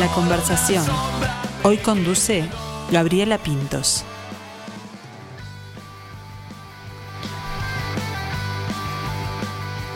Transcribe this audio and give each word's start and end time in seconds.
La 0.00 0.08
conversación. 0.14 0.82
Hoy 1.62 1.76
conduce 1.76 2.48
Gabriela 2.90 3.36
Pintos. 3.36 4.02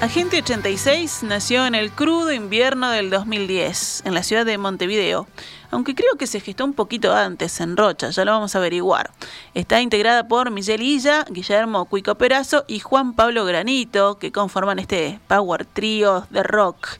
Agente 0.02 0.42
86 0.42 1.22
nació 1.22 1.64
en 1.64 1.74
el 1.74 1.90
crudo 1.90 2.32
invierno 2.32 2.90
del 2.90 3.08
2010, 3.08 4.02
en 4.04 4.12
la 4.12 4.22
ciudad 4.22 4.44
de 4.44 4.58
Montevideo, 4.58 5.26
aunque 5.70 5.94
creo 5.94 6.16
que 6.18 6.26
se 6.26 6.40
gestó 6.40 6.66
un 6.66 6.74
poquito 6.74 7.14
antes, 7.14 7.58
en 7.60 7.74
Rocha, 7.74 8.10
ya 8.10 8.26
lo 8.26 8.32
vamos 8.32 8.54
a 8.54 8.58
averiguar. 8.58 9.10
Está 9.54 9.80
integrada 9.80 10.28
por 10.28 10.50
Miguel 10.50 10.82
Illa, 10.82 11.24
Guillermo 11.30 11.86
Cuico 11.86 12.14
Perazo 12.16 12.66
y 12.68 12.80
Juan 12.80 13.14
Pablo 13.14 13.46
Granito, 13.46 14.18
que 14.18 14.32
conforman 14.32 14.78
este 14.78 15.18
power 15.28 15.64
trío 15.64 16.26
de 16.28 16.42
rock. 16.42 16.98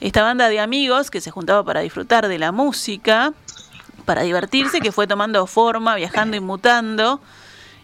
Esta 0.00 0.22
banda 0.22 0.48
de 0.48 0.60
amigos 0.60 1.10
que 1.10 1.22
se 1.22 1.30
juntaba 1.30 1.64
para 1.64 1.80
disfrutar 1.80 2.28
de 2.28 2.38
la 2.38 2.52
música, 2.52 3.32
para 4.04 4.22
divertirse, 4.22 4.80
que 4.80 4.92
fue 4.92 5.06
tomando 5.06 5.46
forma, 5.46 5.94
viajando 5.94 6.36
y 6.36 6.40
mutando, 6.40 7.20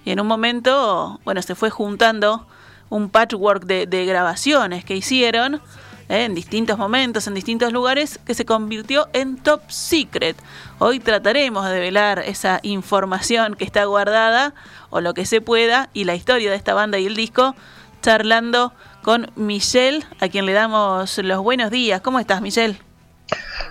y 0.05 0.11
en 0.11 0.21
un 0.21 0.27
momento, 0.27 1.21
bueno, 1.25 1.41
se 1.41 1.55
fue 1.55 1.71
juntando 1.71 2.47
un 2.91 3.09
patchwork 3.09 3.65
de, 3.65 4.05
grabaciones 4.05 4.85
que 4.85 4.95
hicieron 4.95 5.63
eh, 6.11 6.25
en 6.25 6.35
distintos 6.35 6.77
momentos, 6.77 7.27
en 7.27 7.35
distintos 7.35 7.73
lugares, 7.73 8.21
que 8.27 8.35
se 8.35 8.45
convirtió 8.45 9.09
en 9.15 9.39
Top 9.39 9.63
Secret. 9.71 10.37
Hoy 10.79 11.01
trataremos 11.01 11.67
de 11.67 11.81
velar 11.81 12.19
esa 12.19 12.61
información 12.63 13.55
que 13.55 13.65
está 13.65 13.85
guardada, 13.87 14.55
o 14.91 15.01
lo 15.01 15.15
que 15.15 15.25
se 15.25 15.41
pueda, 15.41 15.89
y 15.95 16.05
la 16.05 16.15
historia 16.15 16.51
de 16.51 16.57
esta 16.57 16.75
banda 16.75 16.99
y 16.99 17.07
el 17.07 17.17
disco, 17.17 17.55
charlando 18.03 18.75
con 19.03 19.31
Michelle, 19.37 20.05
a 20.21 20.29
quien 20.29 20.47
le 20.47 20.53
damos 20.53 21.19
los 21.19 21.43
buenos 21.43 21.71
días. 21.71 22.01
¿Cómo 22.01 22.19
estás, 22.21 22.41
Michelle? 22.41 22.79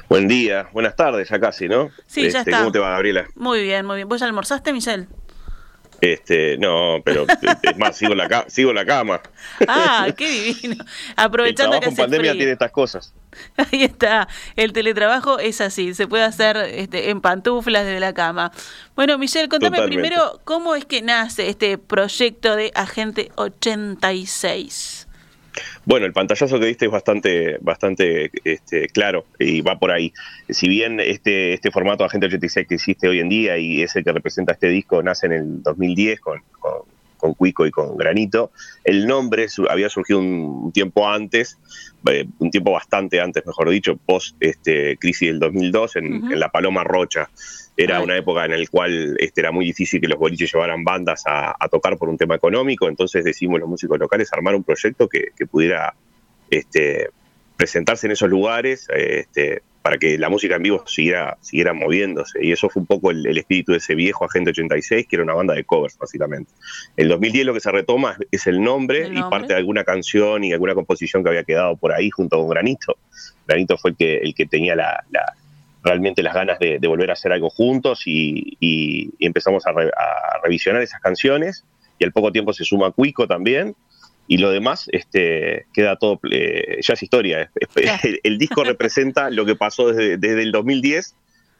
Buen 0.09 0.27
día, 0.27 0.67
buenas 0.73 0.95
tardes, 0.95 1.29
ya 1.29 1.39
casi, 1.39 1.67
¿no? 1.67 1.89
Sí, 2.05 2.23
ya 2.23 2.39
este, 2.39 2.51
está. 2.51 2.59
¿Cómo 2.59 2.71
te 2.71 2.79
va, 2.79 2.91
Gabriela? 2.91 3.27
Muy 3.35 3.63
bien, 3.63 3.85
muy 3.85 3.97
bien. 3.97 4.09
¿Vos 4.09 4.19
ya 4.19 4.25
almorzaste, 4.25 4.73
Michelle? 4.73 5.07
Este, 6.01 6.57
no, 6.57 6.97
pero 7.05 7.27
es 7.61 7.77
más, 7.77 7.95
sigo 7.95 8.13
en 8.13 8.17
la, 8.17 8.45
sigo 8.47 8.73
la 8.73 8.85
cama. 8.85 9.21
Ah, 9.67 10.07
qué 10.17 10.29
divino. 10.29 10.83
Aprovechando 11.15 11.75
el 11.75 11.81
que 11.81 11.89
hace 11.89 12.01
pandemia 12.01 12.33
tiene 12.33 12.51
estas 12.51 12.71
cosas. 12.71 13.13
Ahí 13.55 13.83
está. 13.83 14.27
El 14.55 14.73
teletrabajo 14.73 15.39
es 15.39 15.61
así, 15.61 15.93
se 15.93 16.07
puede 16.07 16.23
hacer 16.23 16.57
este, 16.57 17.11
en 17.11 17.21
pantuflas 17.21 17.85
desde 17.85 17.99
la 17.99 18.13
cama. 18.13 18.51
Bueno, 18.95 19.17
Michelle, 19.19 19.47
contame 19.47 19.83
primero 19.83 20.41
cómo 20.43 20.75
es 20.75 20.85
que 20.85 21.03
nace 21.03 21.49
este 21.49 21.77
proyecto 21.77 22.55
de 22.55 22.71
Agente 22.73 23.31
86. 23.35 25.00
Bueno, 25.85 26.05
el 26.05 26.13
pantallazo 26.13 26.59
que 26.59 26.65
diste 26.65 26.85
es 26.85 26.91
bastante, 26.91 27.57
bastante 27.61 28.31
este, 28.43 28.87
claro 28.87 29.25
y 29.39 29.61
va 29.61 29.79
por 29.79 29.91
ahí. 29.91 30.13
Si 30.49 30.67
bien 30.67 30.99
este, 30.99 31.53
este 31.53 31.71
formato 31.71 32.03
Agente 32.03 32.27
86 32.27 32.67
que 32.67 32.75
existe 32.75 33.07
hoy 33.07 33.19
en 33.19 33.29
día 33.29 33.57
y 33.57 33.81
ese 33.81 34.03
que 34.03 34.11
representa 34.11 34.53
este 34.53 34.67
disco 34.67 35.01
nace 35.03 35.25
en 35.27 35.33
el 35.33 35.63
2010 35.63 36.19
con, 36.19 36.41
con, 36.59 36.81
con 37.21 37.35
Cuico 37.35 37.65
y 37.65 37.71
con 37.71 37.95
Granito, 37.95 38.51
el 38.83 39.07
nombre 39.07 39.47
había 39.69 39.89
surgido 39.89 40.19
un, 40.19 40.71
tiempo 40.73 41.07
antes, 41.07 41.57
eh, 42.09 42.25
un 42.39 42.49
tiempo 42.49 42.71
bastante 42.71 43.21
antes, 43.21 43.45
mejor 43.45 43.69
dicho, 43.69 43.95
post 43.95 44.35
este, 44.39 44.97
crisis 44.97 45.29
del 45.29 45.39
2002 45.39 45.95
en, 45.97 46.31
en 46.31 46.39
La 46.39 46.49
Paloma 46.49 46.83
Rocha. 46.83 47.29
Era 47.77 48.01
una 48.01 48.17
época 48.17 48.45
en 48.45 48.59
la 48.59 48.67
cual 48.67 49.15
este, 49.19 49.41
era 49.41 49.51
muy 49.51 49.65
difícil 49.65 50.01
que 50.01 50.07
los 50.07 50.19
boliches 50.19 50.51
llevaran 50.51 50.83
bandas 50.83 51.23
a, 51.25 51.55
tocar 51.69 51.97
por 51.97 52.09
un 52.09 52.17
tema 52.17 52.35
económico, 52.35 52.89
entonces 52.89 53.23
decimos 53.23 53.59
los 53.59 53.69
músicos 53.69 53.97
locales 53.97 54.33
armar 54.33 54.55
un 54.55 54.63
proyecto 54.63 55.07
que, 55.07 55.31
pudiera 55.49 55.93
este, 56.49 57.09
presentarse 57.55 58.07
en 58.07 58.11
esos 58.11 58.29
lugares 58.29 58.87
este, 58.93 59.61
para 59.81 59.97
que 59.97 60.17
la 60.17 60.29
música 60.29 60.55
en 60.55 60.63
vivo 60.63 60.83
siguiera, 60.87 61.37
siguiera 61.41 61.73
moviéndose. 61.73 62.43
Y 62.45 62.51
eso 62.51 62.69
fue 62.69 62.81
un 62.81 62.87
poco 62.87 63.11
el, 63.11 63.25
espíritu 63.37 63.71
de 63.71 63.79
ese 63.79 63.95
viejo 63.95 64.25
Agente 64.25 64.51
86, 64.51 65.07
que 65.07 65.15
era 65.15 65.23
una 65.23 65.33
banda 65.33 65.53
de 65.53 65.63
covers, 65.63 65.97
básicamente. 65.97 66.51
En 66.97 67.07
2010 67.07 67.45
lo 67.45 67.53
que 67.53 67.59
se 67.59 67.71
retoma 67.71 68.17
es, 68.31 68.47
el, 68.47 68.61
nombre 68.61 69.07
y 69.07 69.21
parte 69.23 69.53
de 69.53 69.55
alguna 69.55 69.83
canción 69.83 70.43
y 70.43 70.53
alguna 70.53 70.75
composición 70.75 71.23
que 71.23 71.29
había 71.29 71.43
quedado 71.43 71.75
por 71.77 71.93
ahí 71.93 72.09
junto 72.09 72.37
con 72.37 72.49
Granito. 72.49 72.97
Granito 73.47 73.77
fue 73.77 73.91
el 73.91 73.97
que, 73.97 74.17
el 74.17 74.35
que 74.35 74.45
tenía 74.45 74.75
la 74.75 75.03
realmente 75.83 76.21
las 76.23 76.33
ganas 76.33 76.59
de, 76.59 76.79
volver 76.87 77.09
a 77.09 77.13
hacer 77.13 77.31
algo 77.31 77.49
juntos 77.49 78.03
y, 78.05 79.11
empezamos 79.19 79.65
a, 79.65 79.73
revisionar 80.43 80.81
esas 80.81 81.01
canciones 81.01 81.65
y 81.99 82.03
al 82.03 82.11
poco 82.11 82.31
tiempo 82.31 82.53
se 82.53 82.63
suma 82.63 82.91
Cuico 82.91 83.27
también 83.27 83.75
y 84.27 84.37
lo 84.37 84.51
demás 84.51 84.87
este, 84.91 85.65
queda 85.73 85.97
todo, 85.97 86.19
eh, 86.31 86.79
ya 86.81 86.93
es 86.93 87.03
historia. 87.03 87.51
El, 88.23 88.37
disco 88.37 88.63
representa 88.65 89.29
lo 89.29 89.45
que 89.45 89.55
pasó 89.55 89.91
desde, 89.91 90.17
desde, 90.17 90.43
el 90.43 90.51
2010 90.51 91.15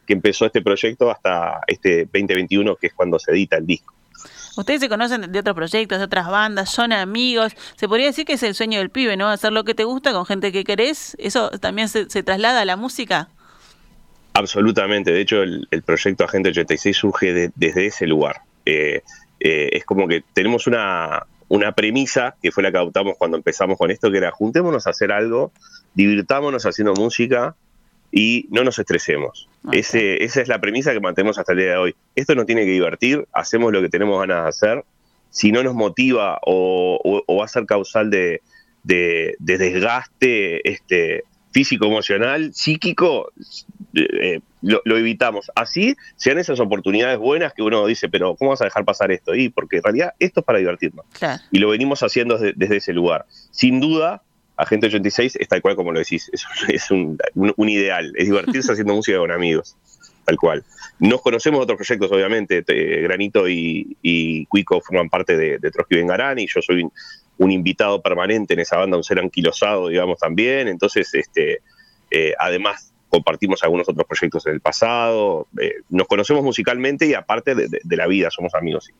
que 0.06 0.12
empezó 0.14 0.46
este 0.46 0.62
proyecto 0.62 1.10
hasta 1.10 1.60
este 1.66 2.04
2021 2.06 2.76
que 2.76 2.88
es 2.88 2.94
cuando 2.94 3.18
se 3.18 3.32
edita 3.32 3.56
el 3.56 3.66
disco. 3.66 3.94
Ustedes 4.56 4.80
se 4.80 4.88
conocen 4.88 5.32
de 5.32 5.38
otros 5.38 5.56
proyectos, 5.56 5.98
de 5.98 6.04
otras 6.04 6.28
bandas, 6.28 6.70
son 6.70 6.92
amigos. 6.92 7.52
Se 7.76 7.88
podría 7.88 8.06
decir 8.06 8.26
que 8.26 8.34
es 8.34 8.42
el 8.42 8.54
sueño 8.54 8.78
del 8.80 8.90
pibe, 8.90 9.16
¿no? 9.16 9.28
Hacer 9.28 9.52
lo 9.52 9.64
que 9.64 9.74
te 9.74 9.84
gusta 9.84 10.12
con 10.12 10.26
gente 10.26 10.52
que 10.52 10.64
querés. 10.64 11.16
¿Eso 11.18 11.50
también 11.50 11.88
se, 11.88 12.10
se 12.10 12.22
traslada 12.22 12.60
a 12.60 12.64
la 12.64 12.76
música? 12.76 13.28
Absolutamente, 14.34 15.12
de 15.12 15.20
hecho 15.20 15.42
el, 15.42 15.82
proyecto 15.84 16.24
Agente 16.24 16.50
86 16.50 16.96
surge 16.96 17.52
desde 17.54 17.86
ese 17.86 18.06
lugar. 18.06 18.42
Eh, 18.64 19.02
eh, 19.40 19.70
es 19.72 19.84
como 19.84 20.08
que 20.08 20.22
tenemos 20.32 20.66
una, 20.66 21.26
una 21.52 21.72
premisa 21.72 22.34
que 22.42 22.50
fue 22.50 22.62
la 22.62 22.72
que 22.72 22.78
adoptamos 22.78 23.14
cuando 23.18 23.36
empezamos 23.36 23.76
con 23.76 23.90
esto, 23.90 24.10
que 24.10 24.16
era 24.16 24.30
juntémonos 24.30 24.86
a 24.86 24.90
hacer 24.90 25.12
algo, 25.12 25.52
divirtámonos 25.92 26.64
haciendo 26.64 26.94
música 26.94 27.56
y 28.10 28.46
no 28.48 28.64
nos 28.64 28.78
estresemos. 28.78 29.50
Ese, 29.70 30.24
esa 30.24 30.40
es 30.40 30.48
la 30.48 30.62
premisa 30.62 30.94
que 30.94 31.00
mantenemos 31.00 31.38
hasta 31.38 31.52
el 31.52 31.58
día 31.58 31.72
de 31.72 31.76
hoy. 31.76 31.94
Esto 32.14 32.34
nos 32.34 32.46
tiene 32.46 32.64
que 32.64 32.70
divertir, 32.70 33.28
hacemos 33.34 33.70
lo 33.70 33.82
que 33.82 33.90
tenemos 33.90 34.18
ganas 34.18 34.44
de 34.44 34.48
hacer. 34.48 34.84
Si 35.28 35.52
no 35.52 35.62
nos 35.62 35.74
motiva 35.74 36.40
o, 36.46 37.22
va 37.38 37.44
a 37.44 37.48
ser 37.48 37.66
causal 37.66 38.08
de, 38.08 38.40
de, 38.82 39.34
de 39.38 39.58
desgaste, 39.58 40.66
este, 40.66 41.24
físico, 41.50 41.84
emocional, 41.84 42.54
psíquico, 42.54 43.30
eh, 43.94 44.40
lo, 44.62 44.96
evitamos. 44.96 45.50
Así 45.54 45.96
sean 46.16 46.38
esas 46.38 46.60
oportunidades 46.60 47.18
buenas 47.18 47.52
que 47.52 47.62
uno 47.62 47.86
dice, 47.86 48.08
pero 48.08 48.36
¿cómo 48.36 48.50
vas 48.50 48.62
a 48.62 48.64
dejar 48.64 48.84
pasar 48.84 49.12
esto? 49.12 49.34
Y 49.34 49.48
porque 49.48 49.78
en 49.78 49.82
realidad 49.82 50.14
esto 50.18 50.40
es 50.40 50.46
para 50.46 50.58
divertirnos. 50.58 51.04
Y 51.50 51.58
lo 51.58 51.68
venimos 51.70 52.02
haciendo 52.02 52.38
desde, 52.38 52.76
ese 52.76 52.92
lugar. 52.92 53.26
Sin 53.50 53.80
duda, 53.80 54.22
Agente 54.56 54.86
86 54.86 55.36
es 55.40 55.48
tal 55.48 55.62
cual 55.62 55.76
como 55.76 55.92
lo 55.92 55.98
decís, 55.98 56.30
es, 56.68 56.90
un, 56.90 57.18
ideal, 57.68 58.12
es 58.16 58.26
divertirse 58.26 58.72
haciendo 58.72 58.94
música 58.94 59.18
con 59.18 59.30
amigos, 59.30 59.76
tal 60.24 60.36
cual. 60.36 60.64
Nos 60.98 61.20
conocemos 61.20 61.60
otros 61.60 61.78
proyectos, 61.78 62.12
obviamente, 62.12 62.62
Granito 63.02 63.48
y, 63.48 63.96
y 64.02 64.46
Cuico 64.46 64.80
forman 64.80 65.08
parte 65.08 65.36
de, 65.36 65.58
de 65.58 65.70
Trotsky 65.70 65.96
Bengarán 65.96 66.38
y 66.38 66.46
yo 66.46 66.62
soy 66.62 66.86
un 67.38 67.50
invitado 67.50 68.00
permanente 68.00 68.54
en 68.54 68.60
esa 68.60 68.76
banda, 68.76 68.96
un 68.96 69.04
ser 69.04 69.18
anquilosado, 69.18 69.88
digamos, 69.88 70.18
también. 70.18 70.68
Entonces, 70.68 71.12
este, 71.14 71.60
eh, 72.10 72.34
además, 72.38 72.91
compartimos 73.12 73.62
algunos 73.62 73.86
otros 73.88 74.06
proyectos 74.06 74.46
en 74.46 74.54
el 74.54 74.60
pasado, 74.60 75.46
eh, 75.60 75.82
nos 75.90 76.08
conocemos 76.08 76.42
musicalmente 76.42 77.06
y 77.06 77.12
aparte 77.12 77.54
de, 77.54 77.96
la 77.96 78.06
vida, 78.06 78.30
somos 78.30 78.54
amigos. 78.54 78.90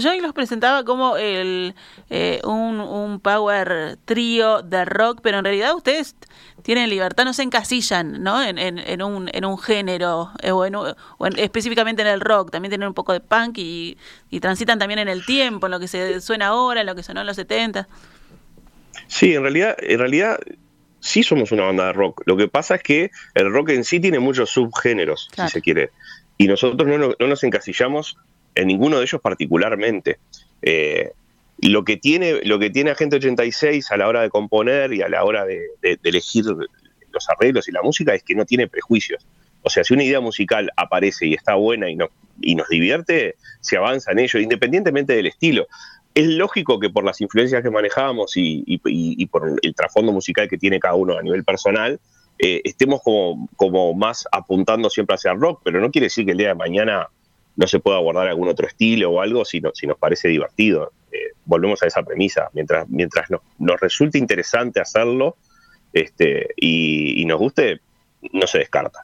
Yo 0.00 0.14
los 0.20 0.32
presentaba 0.34 0.84
como 0.84 1.16
el, 1.16 1.74
eh, 2.10 2.40
un, 2.44 3.20
power 3.20 3.96
trío 4.04 4.60
de 4.62 4.84
rock, 4.84 5.20
pero 5.22 5.38
en 5.38 5.44
realidad 5.44 5.74
ustedes 5.74 6.14
tienen 6.62 6.90
libertad, 6.90 7.24
no 7.24 7.32
se 7.32 7.42
encasillan 7.42 8.22
¿no? 8.22 8.42
En, 8.42 8.58
en, 8.58 9.02
un, 9.02 9.30
en 9.32 9.44
un 9.46 9.58
género, 9.58 10.30
eh, 10.42 10.52
o, 10.52 10.66
específicamente 11.36 12.02
en 12.02 12.08
el 12.08 12.20
rock, 12.20 12.50
también 12.50 12.70
tienen 12.70 12.88
un 12.88 12.94
poco 12.94 13.14
de 13.14 13.20
punk 13.20 13.56
y, 13.58 13.96
transitan 14.40 14.78
también 14.78 14.98
en 14.98 15.08
el 15.08 15.24
tiempo, 15.24 15.66
en 15.66 15.72
lo 15.72 15.80
que 15.80 15.88
se 15.88 16.20
suena 16.20 16.48
ahora, 16.48 16.82
en 16.82 16.86
lo 16.86 16.94
que 16.94 17.02
sonó 17.02 17.22
en 17.22 17.26
los 17.26 17.36
70. 17.36 17.88
Sí, 19.06 19.34
en 19.34 19.42
realidad, 19.42 19.76
en 19.80 19.98
realidad 19.98 20.38
sí 21.06 21.22
somos 21.22 21.52
una 21.52 21.64
banda 21.64 21.86
de 21.86 21.92
rock. 21.92 22.22
Lo 22.26 22.36
que 22.36 22.48
pasa 22.48 22.76
es 22.76 22.82
que 22.82 23.10
el 23.34 23.52
rock 23.52 23.70
en 23.70 23.84
sí 23.84 24.00
tiene 24.00 24.18
muchos 24.18 24.50
subgéneros, 24.50 25.28
si 25.34 25.48
se 25.48 25.60
quiere. 25.60 25.90
Y 26.38 26.48
nosotros 26.48 26.88
no, 26.88 27.14
no 27.18 27.26
nos 27.26 27.44
encasillamos 27.44 28.18
en 28.54 28.66
ninguno 28.66 28.98
de 28.98 29.04
ellos 29.04 29.20
particularmente. 29.20 30.18
Eh, 30.62 31.12
lo 31.58 31.84
que 31.84 31.96
tiene 31.96 32.42
lo 32.44 32.58
que 32.58 32.70
tiene 32.70 32.90
Agente 32.90 33.16
86 33.16 33.90
a 33.90 33.96
la 33.96 34.08
hora 34.08 34.22
de 34.22 34.28
componer 34.28 34.92
y 34.92 35.02
a 35.02 35.08
la 35.08 35.24
hora 35.24 35.44
de, 35.44 35.70
elegir 36.02 36.44
los 36.44 37.30
arreglos 37.30 37.68
y 37.68 37.72
la 37.72 37.82
música 37.82 38.14
es 38.14 38.22
que 38.22 38.34
no 38.34 38.44
tiene 38.44 38.66
prejuicios. 38.66 39.26
O 39.62 39.70
sea, 39.70 39.84
si 39.84 39.94
una 39.94 40.04
idea 40.04 40.20
musical 40.20 40.70
aparece 40.76 41.26
y 41.26 41.34
está 41.34 41.54
buena 41.54 41.90
y, 41.90 41.96
no, 41.96 42.08
y 42.40 42.54
nos 42.54 42.68
divierte, 42.68 43.36
se 43.60 43.76
avanza 43.76 44.12
en 44.12 44.20
ello, 44.20 44.38
independientemente 44.38 45.14
del 45.14 45.26
estilo. 45.26 45.66
Es 46.16 46.28
lógico 46.28 46.80
que 46.80 46.88
por 46.88 47.04
las 47.04 47.20
influencias 47.20 47.62
que 47.62 47.68
manejamos 47.68 48.32
y, 48.36 48.78
por 49.30 49.58
el 49.60 49.74
trasfondo 49.74 50.12
musical 50.12 50.48
que 50.48 50.56
tiene 50.56 50.80
cada 50.80 50.94
uno 50.94 51.18
a 51.18 51.22
nivel 51.22 51.44
personal, 51.44 52.00
eh, 52.38 52.62
estemos 52.64 53.02
como, 53.02 53.94
más 53.94 54.26
apuntando 54.32 54.88
siempre 54.88 55.16
hacia 55.16 55.32
el 55.32 55.40
rock, 55.42 55.60
pero 55.62 55.78
no 55.78 55.90
quiere 55.90 56.06
decir 56.06 56.24
que 56.24 56.32
el 56.32 56.38
día 56.38 56.48
de 56.48 56.54
mañana 56.54 57.08
no 57.56 57.66
se 57.66 57.80
pueda 57.80 57.98
guardar 57.98 58.28
algún 58.28 58.48
otro 58.48 58.66
estilo 58.66 59.10
o 59.10 59.20
algo 59.20 59.44
si, 59.44 59.60
si 59.74 59.86
nos 59.86 59.98
parece 59.98 60.28
divertido. 60.28 60.90
Eh, 61.12 61.34
volvemos 61.44 61.82
a 61.82 61.86
esa 61.86 62.02
premisa. 62.02 62.48
Mientras, 62.54 62.88
mientras 62.88 63.28
nos, 63.58 63.78
resulte 63.78 64.16
interesante 64.16 64.80
hacerlo 64.80 65.36
este, 65.92 66.48
y, 66.56 67.22
nos 67.26 67.38
guste, 67.38 67.80
no 68.32 68.46
se 68.46 68.56
descarta. 68.60 69.00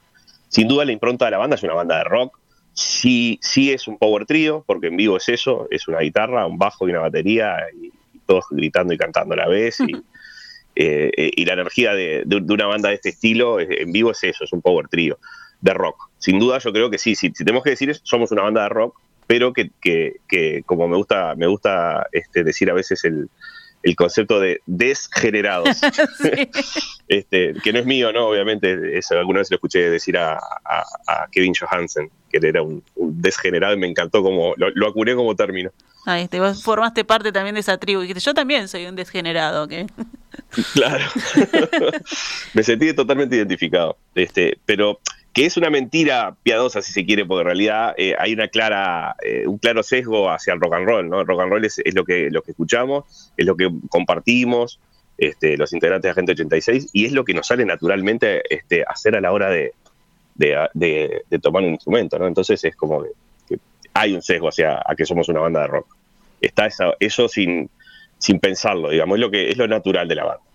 sin 0.48 0.66
duda 0.66 0.86
la 0.86 0.92
impronta 0.92 1.26
de 1.26 1.32
la 1.32 1.38
banda 1.38 1.56
es 1.56 1.62
una 1.62 1.74
banda 1.74 1.98
de 1.98 2.04
rock, 2.04 2.38
sí, 2.74 3.38
sí 3.42 3.72
es 3.72 3.88
un 3.88 3.98
power 3.98 4.26
trio, 4.26 4.64
porque 4.66 4.88
en 4.88 4.96
vivo 4.96 5.16
es 5.16 5.28
eso, 5.28 5.68
es 5.70 5.88
una 5.88 6.00
guitarra, 6.00 6.46
un 6.46 6.58
bajo 6.58 6.86
y 6.86 6.90
una 6.90 7.00
batería, 7.00 7.56
y, 7.80 7.90
todos 8.24 8.44
gritando 8.50 8.94
y 8.94 8.98
cantando 8.98 9.34
a 9.34 9.38
la 9.38 9.48
vez, 9.48 9.80
y, 9.80 9.92
eh, 10.76 11.30
y 11.34 11.44
la 11.44 11.54
energía 11.54 11.94
de, 11.94 12.24
una 12.48 12.66
banda 12.66 12.88
de 12.88 12.96
este 12.96 13.10
estilo 13.10 13.60
en 13.60 13.92
vivo 13.92 14.12
es 14.12 14.22
eso, 14.24 14.44
es 14.44 14.52
un 14.52 14.62
power 14.62 14.88
trio 14.88 15.18
de 15.60 15.74
rock. 15.74 16.10
Sin 16.18 16.38
duda 16.38 16.58
yo 16.58 16.72
creo 16.72 16.90
que 16.90 16.98
sí, 16.98 17.14
si, 17.14 17.30
tenemos 17.32 17.62
que 17.62 17.70
decir 17.70 17.94
somos 18.02 18.30
una 18.32 18.42
banda 18.42 18.62
de 18.62 18.68
rock, 18.68 18.98
pero 19.26 19.52
que, 19.52 19.70
que, 19.80 20.62
como 20.66 20.88
me 20.88 20.96
gusta, 20.96 21.34
me 21.36 21.46
gusta 21.46 22.06
este, 22.12 22.44
decir 22.44 22.70
a 22.70 22.74
veces 22.74 23.04
el, 23.04 23.28
el 23.82 23.96
concepto 23.96 24.40
de 24.40 24.60
desgenerados, 24.66 25.68
este, 27.08 27.54
que 27.62 27.72
no 27.72 27.78
es 27.80 27.86
mío, 27.86 28.12
¿no? 28.12 28.28
Obviamente, 28.28 28.96
eso 28.96 29.18
alguna 29.18 29.40
vez 29.40 29.50
lo 29.50 29.56
escuché 29.56 29.90
decir 29.90 30.16
a, 30.18 30.38
Kevin 31.30 31.54
Johansen, 31.54 32.10
que 32.30 32.46
era 32.46 32.62
un, 32.62 32.82
desgenerado 32.96 33.74
y 33.74 33.78
me 33.78 33.88
encantó 33.88 34.22
como, 34.22 34.54
lo, 34.56 34.70
lo 34.70 34.88
acuré 34.88 35.14
como 35.14 35.34
término. 35.34 35.70
Ahí 36.04 36.24
este, 36.24 36.40
vos 36.40 36.62
formaste 36.62 37.04
parte 37.04 37.30
también 37.30 37.54
de 37.54 37.60
esa 37.60 37.78
tribu. 37.78 38.02
Yo 38.02 38.34
también 38.34 38.66
soy 38.66 38.86
un 38.86 38.96
desgenerado. 38.96 39.68
Claro. 40.74 41.04
me 42.54 42.62
sentí 42.62 42.92
totalmente 42.92 43.36
identificado. 43.36 43.96
Este, 44.14 44.58
pero 44.66 44.98
que 45.32 45.46
es 45.46 45.56
una 45.56 45.70
mentira 45.70 46.36
piadosa 46.42 46.82
si 46.82 46.92
se 46.92 47.06
quiere, 47.06 47.24
porque 47.24 47.40
en 47.40 47.46
realidad 47.46 47.94
eh, 47.96 48.14
hay 48.18 48.34
una 48.34 48.48
clara, 48.48 49.16
eh, 49.24 49.46
un 49.46 49.58
claro 49.58 49.82
sesgo 49.82 50.30
hacia 50.30 50.52
el 50.52 50.60
rock 50.60 50.74
and 50.74 50.86
roll, 50.86 51.08
¿no? 51.08 51.20
El 51.20 51.26
rock 51.26 51.40
and 51.40 51.50
roll 51.50 51.64
es, 51.64 51.80
lo, 51.94 52.04
que, 52.04 52.28
lo 52.30 52.42
que 52.42 52.50
escuchamos, 52.50 53.32
es 53.36 53.46
lo 53.46 53.56
que 53.56 53.70
compartimos, 53.88 54.78
este, 55.16 55.56
los 55.56 55.72
integrantes 55.72 56.08
de 56.08 56.10
Agente 56.10 56.32
86, 56.32 56.90
y 56.92 57.06
es 57.06 57.12
lo 57.12 57.24
que 57.24 57.32
nos 57.32 57.46
sale 57.46 57.64
naturalmente 57.64 58.42
este, 58.54 58.84
hacer 58.86 59.16
a 59.16 59.20
la 59.20 59.32
hora 59.32 59.48
de, 59.48 59.72
tomar 61.40 61.62
un 61.62 61.70
instrumento, 61.70 62.18
¿no? 62.18 62.26
Entonces 62.26 62.62
es 62.64 62.76
como 62.76 63.04
que, 63.48 63.58
hay 63.94 64.14
un 64.14 64.22
sesgo 64.22 64.48
hacia 64.48 64.82
a 64.84 64.94
que 64.94 65.06
somos 65.06 65.28
una 65.28 65.40
banda 65.40 65.60
de 65.62 65.66
rock. 65.66 65.96
Está 66.40 66.68
eso 66.98 67.28
sin, 67.28 67.70
sin 68.18 68.38
pensarlo, 68.38 68.90
digamos, 68.90 69.16
es 69.16 69.20
lo 69.20 69.30
que 69.30 69.50
es 69.50 69.56
lo 69.56 69.66
natural 69.66 70.08
de 70.08 70.14
la 70.14 70.24
banda. 70.24 70.51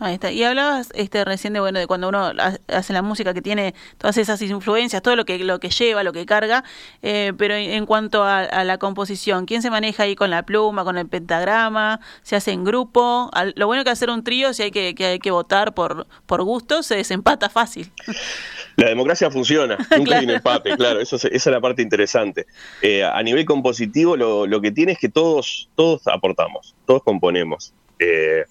Ahí 0.00 0.14
está. 0.14 0.32
Y 0.32 0.42
hablabas 0.42 0.88
este 0.94 1.26
recién 1.26 1.52
de 1.52 1.60
bueno 1.60 1.78
de 1.78 1.86
cuando 1.86 2.08
uno 2.08 2.32
hace 2.68 2.92
la 2.94 3.02
música 3.02 3.34
que 3.34 3.42
tiene 3.42 3.74
todas 3.98 4.16
esas 4.16 4.40
influencias, 4.40 5.02
todo 5.02 5.14
lo 5.14 5.26
que 5.26 5.38
lo 5.38 5.60
que 5.60 5.68
lleva, 5.68 6.02
lo 6.02 6.14
que 6.14 6.24
carga, 6.24 6.64
eh, 7.02 7.34
pero 7.36 7.54
en 7.54 7.84
cuanto 7.84 8.24
a, 8.24 8.64
la 8.64 8.78
composición, 8.78 9.44
¿quién 9.44 9.60
se 9.60 9.68
maneja 9.68 10.04
ahí 10.04 10.16
con 10.16 10.30
la 10.30 10.44
pluma, 10.44 10.84
con 10.84 10.96
el 10.96 11.06
pentagrama? 11.06 12.00
¿Se 12.22 12.34
hace 12.34 12.52
en 12.52 12.64
grupo? 12.64 13.30
lo 13.56 13.66
bueno 13.66 13.84
que 13.84 13.90
hacer 13.90 14.08
un 14.08 14.24
trío, 14.24 14.54
si 14.54 14.62
hay 14.62 14.70
que, 14.70 14.94
que 14.94 15.04
hay 15.04 15.18
que 15.18 15.30
votar 15.30 15.74
por 15.74 16.06
por 16.24 16.42
gusto, 16.44 16.82
se 16.82 16.96
desempata 16.96 17.50
fácil. 17.50 17.92
La 18.76 18.88
democracia 18.88 19.30
funciona, 19.30 19.76
nunca 19.94 20.16
hay 20.16 20.24
un 20.24 20.30
empate, 20.30 20.74
claro, 20.76 21.00
eso 21.00 21.16
esa 21.16 21.28
es 21.28 21.46
la 21.46 21.60
parte 21.60 21.82
interesante. 21.82 22.46
Eh, 22.80 23.04
a 23.04 23.22
nivel 23.22 23.44
compositivo, 23.44 24.16
lo, 24.16 24.46
lo, 24.46 24.60
que 24.62 24.72
tiene 24.72 24.92
es 24.92 24.98
que 24.98 25.10
todos 25.10 25.68
todos 25.74 26.06
aportamos, 26.06 26.74
todos 26.86 27.02
componemos. 27.02 27.74
Eh, 27.98 28.44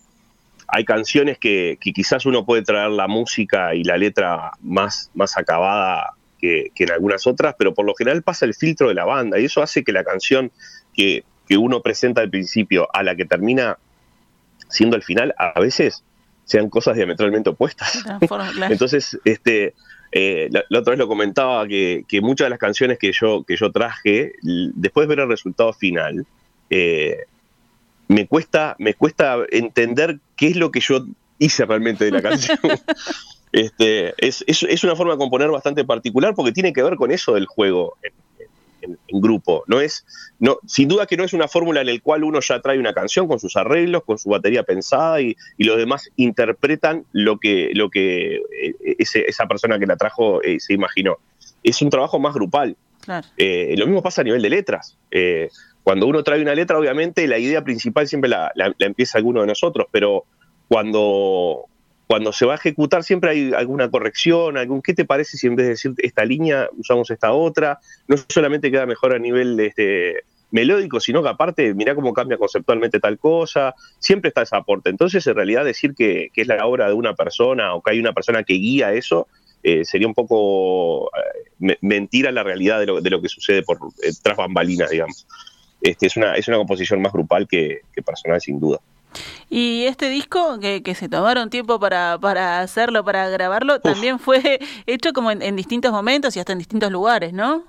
hay 0.71 0.85
canciones 0.85 1.37
que, 1.37 1.77
quizás 1.81 2.25
uno 2.25 2.45
puede 2.45 2.63
traer 2.63 2.91
la 2.91 3.07
música 3.07 3.75
y 3.75 3.83
la 3.83 3.97
letra 3.97 4.51
más, 4.61 5.09
más 5.13 5.37
acabada 5.37 6.13
que, 6.39 6.71
en 6.75 6.91
algunas 6.91 7.27
otras, 7.27 7.55
pero 7.57 7.73
por 7.73 7.85
lo 7.85 7.93
general 7.95 8.23
pasa 8.23 8.45
el 8.45 8.53
filtro 8.53 8.87
de 8.87 8.93
la 8.93 9.05
banda 9.05 9.39
y 9.39 9.45
eso 9.45 9.61
hace 9.61 9.83
que 9.83 9.91
la 9.91 10.03
canción 10.03 10.51
que, 10.93 11.23
uno 11.51 11.81
presenta 11.81 12.21
al 12.21 12.29
principio 12.29 12.87
a 12.93 13.01
la 13.01 13.15
que 13.15 13.25
termina 13.25 13.79
siendo 14.67 14.95
el 14.95 15.01
final, 15.01 15.33
a 15.35 15.59
veces 15.59 16.03
sean 16.45 16.69
cosas 16.69 16.95
diametralmente 16.95 17.49
opuestas. 17.49 18.03
Entonces, 18.69 19.19
este, 19.25 19.73
eh, 20.11 20.47
la, 20.51 20.79
otra 20.79 20.91
vez 20.91 20.99
lo 20.99 21.07
comentaba 21.07 21.67
que, 21.67 22.05
muchas 22.21 22.45
de 22.45 22.49
las 22.51 22.59
canciones 22.59 22.99
que 22.99 23.11
yo, 23.11 23.43
que 23.45 23.55
yo 23.55 23.71
traje, 23.71 24.33
después 24.43 25.07
de 25.07 25.15
ver 25.15 25.23
el 25.23 25.29
resultado 25.29 25.73
final, 25.73 26.23
eh, 26.69 27.17
me 28.09 28.27
cuesta, 28.27 28.75
me 28.79 28.95
cuesta 28.95 29.37
entender 29.51 30.19
qué 30.35 30.47
es 30.47 30.55
lo 30.57 30.71
que 30.71 30.81
yo 30.81 31.05
hice 31.37 31.65
realmente 31.65 32.03
de 32.05 32.11
la 32.11 32.21
canción. 32.21 32.57
este, 33.53 34.13
es, 34.17 34.43
es, 34.47 34.83
una 34.83 34.95
forma 34.95 35.13
de 35.13 35.19
componer 35.19 35.49
bastante 35.49 35.85
particular 35.85 36.33
porque 36.35 36.51
tiene 36.51 36.73
que 36.73 36.83
ver 36.83 36.95
con 36.95 37.11
eso 37.11 37.35
del 37.35 37.45
juego 37.45 37.97
en, 38.01 38.11
grupo. 39.21 39.63
No 39.67 39.79
es, 39.79 40.05
no, 40.39 40.57
sin 40.65 40.87
duda 40.87 41.05
que 41.05 41.17
no 41.17 41.23
es 41.23 41.33
una 41.33 41.47
fórmula 41.47 41.81
en 41.81 41.87
la 41.87 41.99
cual 41.99 42.23
uno 42.23 42.39
ya 42.39 42.61
trae 42.61 42.79
una 42.79 42.93
canción 42.93 43.27
con 43.27 43.39
sus 43.39 43.55
arreglos, 43.55 44.03
con 44.03 44.17
su 44.17 44.29
batería 44.29 44.63
pensada 44.63 45.21
y, 45.21 45.35
los 45.57 45.77
demás 45.77 46.09
interpretan 46.15 47.05
lo 47.11 47.37
que, 47.37 47.71
lo 47.75 47.89
que 47.89 48.37
eh, 48.37 48.95
esa 48.97 49.45
persona 49.45 49.77
que 49.77 49.85
la 49.85 49.97
trajo 49.97 50.41
eh, 50.41 50.59
se 50.59 50.73
imaginó. 50.73 51.17
Es 51.63 51.81
un 51.83 51.91
trabajo 51.91 52.19
más 52.19 52.33
grupal. 52.33 52.75
Eh, 53.37 53.75
lo 53.77 53.85
mismo 53.85 54.01
pasa 54.01 54.21
a 54.21 54.23
nivel 54.23 54.41
de 54.41 54.49
letras 54.49 54.97
cuando 55.89 56.05
uno 56.05 56.21
trae 56.21 56.39
una 56.39 56.53
letra, 56.53 56.77
obviamente 56.77 57.27
la 57.27 57.39
idea 57.39 57.63
principal 57.63 58.07
siempre 58.07 58.29
la, 58.29 58.51
empieza 58.77 59.17
alguno 59.17 59.41
de 59.41 59.47
nosotros, 59.47 59.87
pero 59.89 60.25
cuando, 60.67 61.65
cuando 62.05 62.31
se 62.31 62.45
va 62.45 62.51
a 62.51 62.57
ejecutar 62.57 63.03
siempre 63.03 63.31
hay 63.31 63.53
alguna 63.55 63.89
corrección, 63.89 64.57
algún 64.57 64.83
qué 64.83 64.93
te 64.93 65.03
parece 65.03 65.35
si 65.35 65.47
en 65.47 65.55
vez 65.55 65.65
de 65.65 65.69
decir 65.71 65.93
esta 65.97 66.23
línea 66.25 66.69
usamos 66.77 67.09
esta 67.09 67.31
otra, 67.31 67.79
no 68.07 68.17
solamente 68.29 68.69
queda 68.69 68.85
mejor 68.85 69.15
a 69.15 69.17
nivel 69.17 69.59
este, 69.59 70.25
melódico, 70.51 70.99
sino 70.99 71.23
que 71.23 71.29
aparte 71.29 71.73
mirá 71.73 71.95
cómo 71.95 72.13
cambia 72.13 72.37
conceptualmente 72.37 72.99
tal 72.99 73.17
cosa, 73.17 73.73
siempre 73.97 74.27
está 74.27 74.43
ese 74.43 74.57
aporte. 74.57 74.91
Entonces, 74.91 75.25
en 75.25 75.33
realidad 75.33 75.65
decir 75.65 75.95
que, 75.95 76.29
es 76.35 76.47
la 76.47 76.67
obra 76.67 76.87
de 76.87 76.93
una 76.93 77.15
persona 77.15 77.73
o 77.73 77.81
que 77.81 77.93
hay 77.93 77.99
una 77.99 78.13
persona 78.13 78.43
que 78.43 78.53
guía 78.53 78.93
eso, 78.93 79.27
eh, 79.63 79.83
sería 79.85 80.05
un 80.05 80.13
poco 80.13 81.09
eh, 81.67 81.77
mentira 81.81 82.31
la 82.31 82.43
realidad 82.43 82.79
de 82.79 82.85
lo, 82.85 83.01
de 83.01 83.09
lo 83.09 83.23
que 83.23 83.27
sucede 83.27 83.63
por 83.63 83.79
eh, 84.03 84.11
tras 84.21 84.37
bambalinas, 84.37 84.91
digamos 84.91 85.25
este, 85.81 86.07
es, 86.07 86.17
una, 86.17 86.35
es 86.35 86.47
una 86.47 86.57
composición 86.57 87.01
más 87.01 87.11
grupal 87.13 87.47
que, 87.47 87.81
personal, 88.05 88.41
sin 88.41 88.59
duda. 88.59 88.79
Y 89.49 89.85
este 89.85 90.09
disco, 90.09 90.59
que, 90.59 90.95
se 90.95 91.09
tomaron 91.09 91.49
tiempo 91.49 91.79
para, 91.79 92.17
para 92.19 92.61
hacerlo, 92.61 93.03
para 93.03 93.29
grabarlo, 93.29 93.79
también 93.79 94.19
fue 94.19 94.59
hecho 94.85 95.13
como 95.13 95.31
en, 95.31 95.55
distintos 95.55 95.91
momentos 95.91 96.35
y 96.35 96.39
hasta 96.39 96.53
en 96.53 96.59
distintos 96.59 96.91
lugares, 96.91 97.33
¿no? 97.33 97.63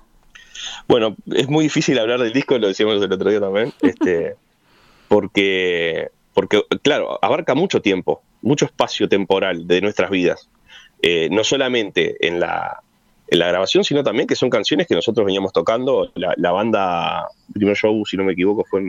Bueno, 0.87 1.15
es 1.33 1.49
muy 1.49 1.63
difícil 1.63 1.97
hablar 1.97 2.19
del 2.19 2.33
disco, 2.33 2.57
lo 2.57 2.67
decíamos 2.67 3.01
el 3.01 3.11
otro 3.11 3.29
día 3.29 3.39
también, 3.39 3.73
este, 3.81 4.35
porque, 5.07 6.09
porque, 6.33 6.63
claro, 6.83 7.17
abarca 7.21 7.55
mucho 7.55 7.81
tiempo, 7.81 8.21
mucho 8.41 8.65
espacio 8.65 9.09
temporal 9.09 9.67
de 9.67 9.81
nuestras 9.81 10.11
vidas. 10.11 10.49
Eh, 11.01 11.29
no 11.31 11.43
solamente 11.43 12.27
en 12.27 12.39
la, 12.39 12.83
en 13.31 13.39
la 13.39 13.47
grabación, 13.47 13.85
sino 13.85 14.03
también 14.03 14.27
que 14.27 14.35
son 14.35 14.49
canciones 14.49 14.87
que 14.87 14.93
nosotros 14.93 15.25
veníamos 15.25 15.53
tocando. 15.53 16.11
La, 16.15 16.51
banda, 16.51 17.29
primer 17.53 17.77
show, 17.77 18.05
si 18.05 18.17
no 18.17 18.25
me 18.25 18.33
equivoco, 18.33 18.65
fue 18.69 18.81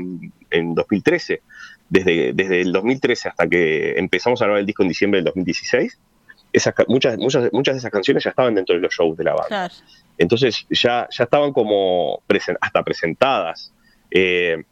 en, 0.50 0.74
2013. 0.74 1.40
Desde, 1.88 2.32
desde 2.32 2.60
el 2.60 2.72
2013 2.72 3.28
hasta 3.28 3.46
que 3.46 3.98
empezamos 3.98 4.42
a 4.42 4.46
grabar 4.46 4.60
el 4.60 4.66
disco 4.66 4.82
en 4.82 4.88
diciembre 4.88 5.18
del 5.18 5.26
2016, 5.26 5.96
esas, 6.52 6.74
muchas, 6.88 7.18
muchas, 7.18 7.52
muchas 7.52 7.74
de 7.74 7.78
esas 7.78 7.92
canciones 7.92 8.24
ya 8.24 8.30
estaban 8.30 8.56
dentro 8.56 8.74
de 8.74 8.80
los 8.80 8.92
shows 8.92 9.16
de 9.16 9.24
la 9.24 9.34
banda. 9.34 9.70
Entonces 10.18 10.66
ya, 10.70 11.06
ya 11.08 11.24
estaban 11.24 11.52
como 11.52 12.20
hasta 12.60 12.82
presentadas. 12.82 13.72
Eh, 14.10 14.64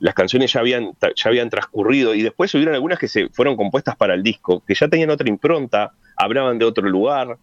las 0.00 0.12
canciones 0.12 0.52
ya 0.52 0.60
habían, 0.60 0.92
ya 1.00 1.30
habían 1.30 1.48
transcurrido 1.48 2.14
y 2.14 2.20
después 2.20 2.54
hubieron 2.54 2.74
algunas 2.74 2.98
que 2.98 3.08
se 3.08 3.30
fueron 3.30 3.56
compuestas 3.56 3.96
para 3.96 4.12
el 4.12 4.22
disco, 4.22 4.62
que 4.66 4.74
ya 4.74 4.86
tenían 4.88 5.08
otra 5.08 5.30
impronta, 5.30 5.92
hablaban 6.14 6.58
de 6.58 6.66
otro 6.66 6.86
lugar, 6.86 7.38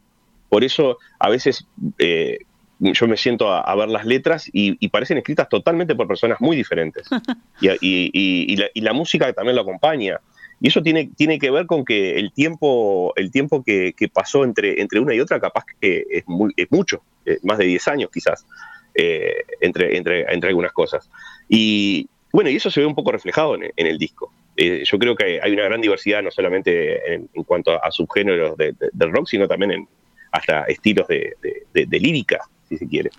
por 0.51 0.65
eso 0.65 0.97
a 1.17 1.29
veces 1.29 1.65
eh, 1.97 2.39
yo 2.79 3.07
me 3.07 3.15
siento 3.15 3.49
a, 3.49 3.73
ver 3.73 3.87
las 3.87 4.05
letras 4.05 4.49
y, 4.51 4.85
parecen 4.89 5.17
escritas 5.17 5.47
totalmente 5.47 5.95
por 5.95 6.09
personas 6.09 6.41
muy 6.41 6.57
diferentes. 6.57 7.07
y, 7.61 8.81
la, 8.81 8.91
música 8.91 9.31
también 9.31 9.55
lo 9.55 9.61
acompaña. 9.61 10.19
Y 10.59 10.67
eso 10.67 10.83
tiene, 10.83 11.09
tiene 11.15 11.39
que 11.39 11.51
ver 11.51 11.67
con 11.67 11.85
que 11.85 12.19
el 12.19 12.33
tiempo, 12.33 13.13
el 13.15 13.31
tiempo 13.31 13.63
que, 13.63 13.93
pasó 14.11 14.43
entre, 14.43 14.81
entre 14.81 14.99
una 14.99 15.15
y 15.15 15.21
otra 15.21 15.39
capaz 15.39 15.63
que 15.79 16.03
es, 16.09 16.27
muy, 16.27 16.51
es 16.57 16.69
mucho, 16.69 17.01
eh, 17.25 17.37
más 17.43 17.57
de 17.57 17.65
10 17.67 17.87
años 17.87 18.09
quizás, 18.13 18.45
eh, 18.93 19.45
entre, 19.61 19.95
entre, 19.95 20.33
entre 20.33 20.49
algunas 20.49 20.73
cosas. 20.73 21.09
Y 21.47 22.09
bueno, 22.33 22.49
y 22.49 22.57
eso 22.57 22.69
se 22.69 22.81
ve 22.81 22.85
un 22.85 22.95
poco 22.95 23.13
reflejado 23.13 23.55
en, 23.55 23.71
el 23.87 23.97
disco. 23.97 24.33
yo 24.57 24.99
creo 24.99 25.15
que 25.15 25.39
hay 25.41 25.53
una 25.53 25.63
gran 25.63 25.79
diversidad, 25.79 26.21
no 26.21 26.29
solamente 26.29 27.13
en, 27.13 27.29
cuanto 27.45 27.81
a, 27.81 27.89
subgéneros 27.89 28.57
del 28.57 29.11
rock, 29.13 29.27
sino 29.27 29.47
también 29.47 29.71
en, 29.71 29.87
hasta 30.31 30.63
estilos 30.63 31.07
de, 31.07 31.35
lírica, 31.73 32.39
si 32.67 32.77
se 32.77 32.87
quiere. 32.87 33.11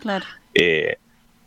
Eh, 0.54 0.96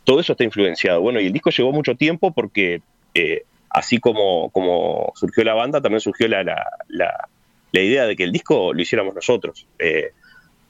todo 0.04 0.20
eso 0.20 0.32
está 0.32 0.44
influenciado. 0.44 1.00
Bueno, 1.00 1.20
y 1.20 1.26
el 1.26 1.32
disco 1.32 1.50
llevó 1.50 1.72
mucho 1.72 1.94
tiempo 1.96 2.32
porque 2.32 2.80
eh, 3.14 3.44
así 3.70 3.98
como, 3.98 4.50
como 4.50 5.12
surgió 5.16 5.44
la 5.44 5.54
banda, 5.54 5.80
también 5.80 6.00
surgió 6.00 6.28
la, 6.28 6.42
la, 6.88 7.28
idea 7.72 8.06
de 8.06 8.16
que 8.16 8.24
el 8.24 8.32
disco 8.32 8.72
lo 8.72 8.80
hiciéramos 8.80 9.14
nosotros. 9.14 9.66
Eh, 9.78 10.12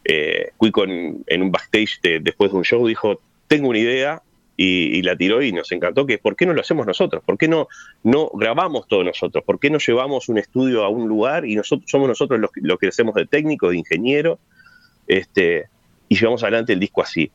eh 0.05 0.53
en, 0.59 1.43
un 1.43 1.53
backstage 1.53 2.01
después 2.21 2.51
de 2.51 2.57
un 2.57 2.65
show 2.65 2.87
dijo, 2.87 3.21
tengo 3.47 3.69
una 3.69 3.79
idea, 3.79 4.23
y, 4.57 5.03
la 5.03 5.17
tiró 5.17 5.43
y 5.43 5.53
nos 5.53 5.71
encantó, 5.73 6.07
que 6.07 6.19
¿por 6.19 6.35
qué 6.35 6.47
no 6.47 6.55
lo 6.55 6.61
hacemos 6.61 6.87
nosotros? 6.87 7.23
¿Por 7.25 7.37
qué 7.37 7.47
no, 7.47 7.69
no 8.03 8.31
grabamos 8.33 8.89
todo 8.89 9.05
nosotros? 9.05 9.45
¿Por 9.45 9.61
qué 9.61 9.71
no 9.71 9.79
llevamos 9.79 10.29
un 10.29 10.39
estudio 10.39 10.85
a 10.85 10.89
un 10.89 11.09
lugar 11.09 11.45
y 11.45 11.55
nosotros 11.55 11.91
somos 11.91 12.09
nosotros 12.09 12.41
los, 12.41 12.51
los 12.55 12.79
que 12.79 12.89
hacemos 12.89 13.15
de 13.15 13.27
técnico, 13.27 13.71
de 13.71 13.77
ingeniero, 13.77 14.39
este, 15.07 15.69
y 16.09 16.17
llevamos 16.17 16.43
adelante 16.43 16.73
el 16.73 16.81
disco 16.81 17.03
así. 17.03 17.31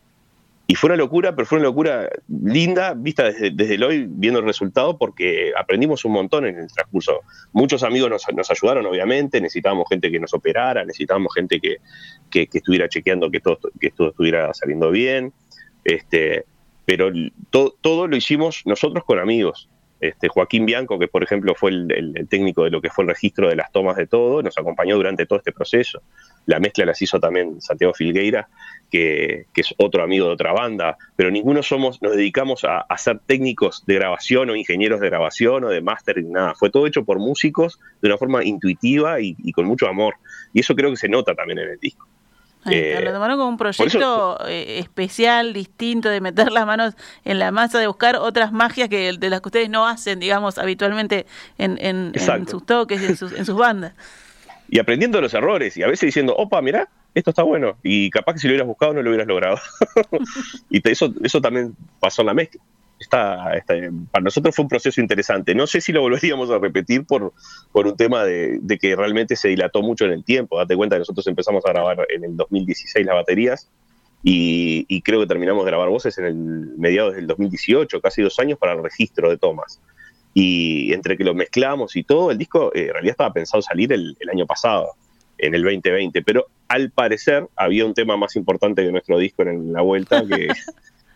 Y 0.68 0.76
fue 0.76 0.88
una 0.88 0.96
locura, 0.96 1.36
pero 1.36 1.46
fue 1.46 1.58
una 1.58 1.68
locura 1.68 2.10
linda, 2.30 2.94
vista 2.94 3.30
desde, 3.30 3.84
hoy, 3.84 4.06
viendo 4.08 4.40
el 4.40 4.46
resultado, 4.46 4.98
porque 4.98 5.52
aprendimos 5.58 6.06
un 6.06 6.14
montón 6.14 6.46
en 6.46 6.58
el 6.58 6.68
transcurso. 6.72 7.20
Muchos 7.52 7.84
amigos 7.84 8.10
nos, 8.10 8.52
ayudaron, 8.52 8.86
obviamente, 8.86 9.42
necesitábamos 9.42 9.90
gente 9.90 10.10
que 10.10 10.20
nos 10.20 10.34
operara, 10.34 10.86
necesitábamos 10.86 11.34
gente 11.36 11.60
que, 11.60 11.78
que, 12.30 12.48
estuviera 12.54 12.88
chequeando 12.88 13.30
que 13.30 13.42
todo, 13.42 13.60
que 13.82 13.92
todo 13.92 14.12
estuviera 14.12 14.54
saliendo 14.54 14.92
bien. 14.92 15.34
Este, 15.84 16.46
pero 16.86 17.12
todo 17.82 18.08
lo 18.08 18.16
hicimos 18.16 18.62
nosotros 18.66 19.04
con 19.04 19.20
amigos. 19.20 19.68
Este, 20.02 20.30
Joaquín 20.30 20.66
Bianco, 20.66 20.98
que 20.98 21.08
por 21.08 21.22
ejemplo 21.22 21.54
fue 21.54 21.70
el, 21.70 22.28
técnico 22.28 22.64
de 22.64 22.72
lo 22.72 22.82
que 22.82 22.90
fue 22.90 23.04
el 23.04 23.10
registro 23.10 23.48
de 23.48 23.56
las 23.56 23.72
tomas 23.72 23.96
de 23.96 24.08
todo, 24.08 24.42
nos 24.42 24.58
acompañó 24.58 24.96
durante 24.96 25.28
todo 25.28 25.38
este 25.38 25.52
proceso. 25.52 26.02
La 26.48 26.60
mezcla 26.60 26.86
las 26.86 27.00
hizo 27.04 27.20
también 27.20 27.62
Santiago 27.62 27.94
Filgueira, 27.94 28.50
que, 28.90 29.46
es 29.56 29.76
otro 29.78 30.02
amigo 30.02 30.26
de 30.26 30.34
otra 30.34 30.54
banda, 30.54 30.98
pero 31.16 31.30
ninguno 31.30 31.62
somos, 31.62 32.02
nos 32.02 32.16
dedicamos 32.16 32.64
a, 32.64 32.84
ser 32.98 33.20
técnicos 33.20 33.86
de 33.86 33.96
grabación 33.96 34.50
o 34.50 34.56
ingenieros 34.56 35.02
de 35.02 35.10
grabación 35.10 35.66
o 35.66 35.70
de 35.70 35.82
mastering, 35.82 36.32
nada. 36.32 36.56
Fue 36.56 36.72
todo 36.72 36.88
hecho 36.88 37.06
por 37.06 37.20
músicos 37.20 37.80
de 38.02 38.08
una 38.08 38.18
forma 38.18 38.44
intuitiva 38.44 39.22
y 39.22 39.52
con 39.52 39.66
mucho 39.66 39.88
amor. 39.88 40.16
Y 40.52 40.62
eso 40.62 40.76
creo 40.76 40.90
que 40.90 40.98
se 40.98 41.10
nota 41.10 41.36
también 41.36 41.60
en 41.60 41.70
el 41.70 41.80
disco. 41.80 42.11
Eh, 42.70 43.00
lo 43.04 43.12
tomaron 43.12 43.38
como 43.38 43.50
un 43.50 43.58
proyecto 43.58 44.38
eh, 44.48 44.80
especial, 44.80 45.54
distinto, 45.54 46.10
de 46.10 46.22
meter 46.22 46.52
las 46.52 46.66
manos 46.66 46.96
en 47.26 47.40
la 47.40 47.52
masa, 47.52 47.80
de 47.80 47.88
buscar 47.88 48.18
otras 48.18 48.52
magias 48.52 48.88
que 48.88 49.14
de 49.14 49.30
las 49.30 49.42
que 49.42 49.48
ustedes 49.48 49.70
no 49.70 49.88
hacen, 49.88 50.20
digamos, 50.20 50.58
habitualmente 50.58 51.26
en, 51.58 51.78
en, 51.80 52.14
sus 52.48 52.66
toques 52.66 53.02
en 53.02 53.18
sus, 53.18 53.32
en 53.34 53.46
sus 53.46 53.56
bandas. 53.56 53.94
Y 54.70 54.80
aprendiendo 54.80 55.20
los 55.22 55.34
errores, 55.34 55.76
y 55.76 55.84
a 55.84 55.88
veces 55.88 56.08
diciendo, 56.08 56.36
opa, 56.38 56.62
mira, 56.62 56.88
esto 57.16 57.32
está 57.32 57.44
bueno. 57.44 57.78
Y 57.84 58.10
capaz 58.10 58.34
que 58.34 58.40
si 58.40 58.48
lo 58.48 58.52
hubieras 58.52 58.68
buscado 58.68 58.94
no 58.94 59.02
lo 59.02 59.10
hubieras 59.10 59.28
logrado. 59.28 59.60
y 60.70 60.88
eso, 60.90 61.14
eso 61.24 61.42
también 61.42 61.76
pasó 62.00 62.22
en 62.22 62.28
la 62.28 62.34
mezcla 62.34 62.62
está, 63.02 63.52
para 64.12 64.24
nosotros 64.24 64.56
fue 64.56 64.64
un 64.64 64.70
proceso 64.70 65.02
interesante. 65.02 65.56
No 65.56 65.68
sé 65.68 65.82
si 65.82 65.92
lo 65.92 66.02
volveríamos 66.02 66.50
a 66.50 66.60
repetir 66.60 67.06
por, 67.06 67.34
por 67.72 67.88
un 67.88 67.98
tema 67.98 68.24
de, 68.24 68.62
que 68.80 68.96
realmente 68.96 69.36
se 69.36 69.50
dilató 69.50 69.82
mucho 69.82 70.06
en 70.06 70.12
el 70.12 70.24
tiempo. 70.24 70.58
Date 70.58 70.76
cuenta 70.76 70.96
que 70.96 71.00
nosotros 71.00 71.26
empezamos 71.28 71.66
a 71.66 71.70
grabar 71.70 72.06
en 72.10 72.24
el 72.24 72.38
2016 72.38 73.06
las 73.06 73.16
baterías 73.16 73.70
y, 74.24 75.02
creo 75.02 75.22
que 75.22 75.28
terminamos 75.28 75.66
de 75.66 75.72
grabar 75.72 75.90
voces 75.90 76.18
en 76.20 76.26
el 76.26 76.36
mediados 76.78 77.16
del 77.16 77.26
2018, 77.28 78.02
casi 78.02 78.22
dos 78.22 78.38
años 78.40 78.60
para 78.60 78.74
el 78.74 78.84
registro 78.84 79.30
de 79.30 79.38
tomas. 79.38 79.82
Y 80.34 80.94
entre 80.94 81.18
que 81.18 81.24
lo 81.24 81.34
mezclamos 81.34 81.96
y 81.96 82.04
todo, 82.04 82.32
el 82.32 82.38
disco 82.38 82.72
eh, 82.74 82.86
en 82.88 82.94
realidad 82.94 83.12
estaba 83.14 83.34
pensado 83.34 83.62
salir 83.62 83.92
el, 83.92 84.16
año 84.32 84.46
pasado, 84.46 84.92
en 85.40 85.56
el 85.56 85.64
2020, 85.64 86.22
pero 86.22 86.46
al 86.68 86.92
parecer 86.92 87.48
había 87.56 87.84
un 87.84 87.96
tema 87.96 88.16
más 88.16 88.36
importante 88.36 88.84
que 88.84 88.92
nuestro 88.92 89.18
disco 89.18 89.42
en 89.42 89.74
la 89.74 89.82
vuelta 89.82 90.24
que 90.26 90.50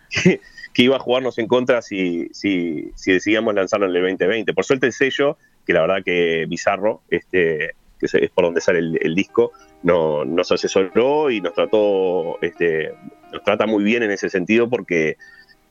que 0.75 0.83
iba 0.83 0.97
a 0.97 0.99
jugarnos 0.99 1.39
en 1.39 1.47
contra 1.47 1.81
si, 1.81 2.27
si, 2.33 2.91
si 2.95 3.13
decidíamos 3.13 3.55
lanzarlo 3.55 3.85
en 3.85 3.95
el 3.95 4.01
2020. 4.01 4.53
Por 4.53 4.65
suerte 4.65 4.85
el 4.87 4.91
sello, 4.91 5.37
que 5.65 5.71
la 5.71 5.79
verdad 5.79 6.03
que 6.03 6.45
bizarro, 6.49 7.01
este, 7.09 7.75
que 7.97 8.05
es 8.05 8.29
por 8.31 8.43
donde 8.43 8.59
sale 8.59 8.79
el, 8.79 9.15
disco, 9.15 9.53
no, 9.83 10.25
nos 10.25 10.51
asesoró 10.51 11.31
y 11.31 11.39
nos 11.39 11.53
trató, 11.53 12.37
este, 12.41 12.93
nos 13.31 13.41
trata 13.43 13.65
muy 13.65 13.85
bien 13.85 14.03
en 14.03 14.11
ese 14.11 14.29
sentido 14.29 14.69
porque 14.69 15.15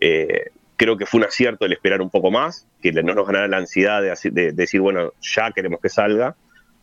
eh, 0.00 0.46
creo 0.78 0.96
que 0.96 1.04
fue 1.04 1.20
un 1.20 1.26
acierto 1.26 1.66
el 1.66 1.75
esperar 1.75 2.00
un 2.00 2.08
poco 2.08 2.30
más, 2.30 2.66
que 2.80 2.90
no 2.90 3.14
nos 3.14 3.26
ganara 3.26 3.46
la 3.46 3.58
ansiedad 3.58 4.00
de, 4.00 4.52
decir, 4.52 4.80
bueno, 4.80 5.12
ya 5.20 5.52
queremos 5.52 5.80
que 5.82 5.90
salga, 5.90 6.34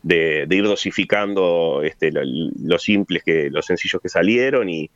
de, 0.04 0.46
ir 0.48 0.62
dosificando 0.62 1.82
este, 1.82 2.12
los 2.12 2.84
simples, 2.84 3.24
que, 3.24 3.50
los 3.50 3.66
sencillos 3.66 4.00
que 4.00 4.08
salieron 4.08 4.68
y, 4.68 4.88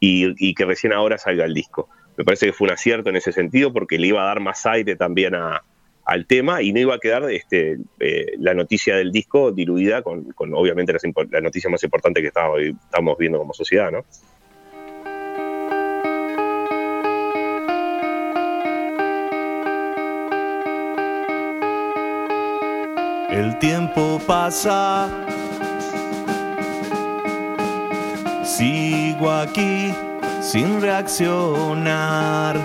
y 0.00 0.54
que 0.54 0.64
recién 0.64 0.92
ahora 0.92 1.18
salga 1.18 1.44
el 1.44 1.54
disco 1.54 1.88
me 2.16 2.24
parece 2.24 2.46
que 2.46 2.52
fue 2.52 2.66
un 2.66 2.72
acierto 2.72 3.10
en 3.10 3.16
ese 3.16 3.32
sentido 3.32 3.72
porque 3.72 3.98
le 3.98 4.08
iba 4.08 4.22
a 4.22 4.26
dar 4.26 4.40
más 4.40 4.64
aire 4.66 4.96
también 4.96 5.34
al 5.34 6.26
tema 6.26 6.62
y 6.62 6.72
no 6.72 6.80
iba 6.80 6.94
a 6.94 6.98
quedar 6.98 7.28
este, 7.30 7.78
eh, 7.98 8.34
la 8.38 8.54
noticia 8.54 8.96
del 8.96 9.10
disco 9.10 9.52
diluida 9.52 10.02
con, 10.02 10.32
obviamente 10.36 10.92
la, 11.30 11.40
noticia 11.40 11.70
más 11.70 11.82
importante 11.82 12.20
que 12.20 12.28
estamos, 12.28 12.60
estamos 12.60 13.18
viendo 13.18 13.38
como 13.38 13.52
sociedad, 13.54 13.90
¿no? 13.90 14.04
El 23.30 23.58
tiempo 23.58 24.20
pasa, 24.26 25.08
sigo 28.44 29.28
aquí 29.28 29.92
sin 30.44 30.80
reaccionar. 30.80 32.56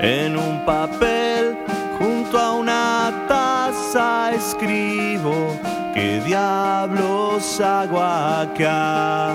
En 0.00 0.36
un 0.36 0.64
papel 0.64 1.56
junto 1.98 2.38
a 2.38 2.52
una 2.52 3.26
taza 3.28 4.32
escribo 4.32 5.56
qué 5.94 6.20
diablos 6.24 7.60
hago 7.60 8.00
acá. 8.00 9.34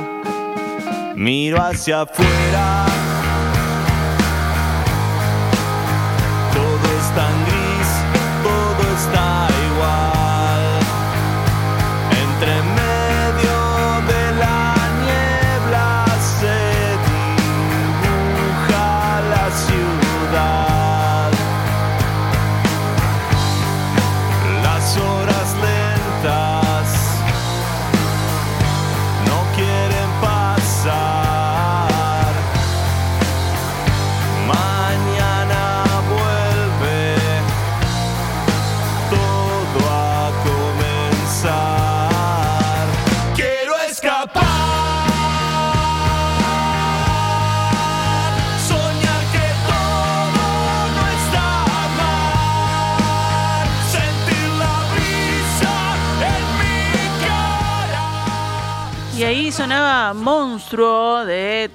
Miro 1.16 1.62
hacia 1.62 2.02
afuera. 2.02 3.27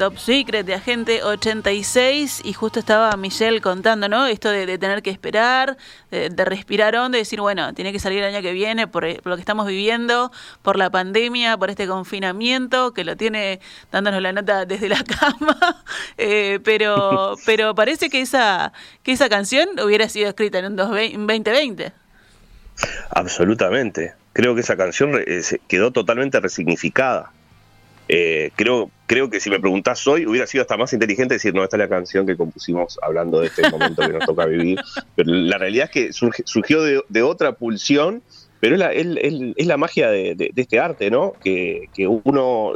Top 0.02 0.18
Secret, 0.18 0.66
de 0.66 0.74
Agente 0.74 1.22
86, 1.22 2.40
y 2.42 2.52
justo 2.54 2.80
estaba 2.80 3.16
Michelle 3.16 3.60
contando, 3.60 4.08
¿no? 4.08 4.26
Esto 4.26 4.50
de, 4.50 4.76
tener 4.76 5.00
que 5.00 5.10
esperar, 5.10 5.76
de, 6.10 6.44
respirar 6.44 6.96
hondo, 6.96 7.14
de 7.14 7.18
decir, 7.18 7.40
bueno, 7.40 7.72
tiene 7.72 7.92
que 7.92 8.00
salir 8.00 8.18
el 8.18 8.34
año 8.34 8.42
que 8.42 8.50
viene 8.50 8.88
por, 8.88 9.04
lo 9.04 9.36
que 9.36 9.40
estamos 9.40 9.64
viviendo, 9.64 10.32
por 10.62 10.76
la 10.76 10.90
pandemia, 10.90 11.56
por 11.56 11.70
este 11.70 11.86
confinamiento, 11.86 12.92
que 12.92 13.04
lo 13.04 13.16
tiene 13.16 13.60
dándonos 13.92 14.20
la 14.20 14.32
nota 14.32 14.66
desde 14.66 14.88
la 14.88 15.04
cama, 15.20 15.84
eh, 16.18 16.58
pero, 16.64 17.36
pero 17.46 17.76
parece 17.76 18.10
que 18.10 18.22
esa, 18.22 18.72
que 19.04 19.12
esa 19.12 19.28
canción 19.28 19.68
hubiera 19.84 20.08
sido 20.08 20.28
escrita 20.28 20.58
en 20.58 20.64
un 20.64 20.74
2020. 20.74 21.92
Absolutamente. 23.10 24.14
Creo 24.32 24.56
que 24.56 24.62
esa 24.62 24.76
canción 24.76 25.12
eh, 25.14 25.42
quedó 25.68 25.92
totalmente 25.92 26.40
resignificada. 26.40 27.30
Eh, 28.14 28.50
creo, 28.56 28.90
creo 29.06 29.30
que 29.30 29.40
si 29.40 29.48
me 29.48 29.58
preguntás 29.58 30.06
hoy, 30.06 30.26
hubiera 30.26 30.46
sido 30.46 30.60
hasta 30.60 30.76
más 30.76 30.92
inteligente 30.92 31.36
decir, 31.36 31.54
no, 31.54 31.64
esta 31.64 31.76
es 31.76 31.78
la 31.78 31.88
canción 31.88 32.26
que 32.26 32.36
compusimos 32.36 32.98
hablando 33.00 33.40
de 33.40 33.46
este 33.46 33.62
momento 33.70 34.02
que 34.02 34.12
nos 34.12 34.26
toca 34.26 34.44
vivir. 34.44 34.78
Pero 35.16 35.32
la 35.32 35.56
realidad 35.56 35.86
es 35.86 35.90
que 35.90 36.12
surgió 36.12 36.82
de, 36.82 37.22
otra 37.22 37.52
pulsión, 37.52 38.22
pero 38.60 38.74
es 38.74 38.78
la, 38.78 38.92
es, 38.92 39.66
la 39.66 39.78
magia 39.78 40.10
de, 40.10 40.52
este 40.54 40.78
arte, 40.78 41.10
¿no? 41.10 41.32
Que, 41.42 41.88
uno 42.24 42.74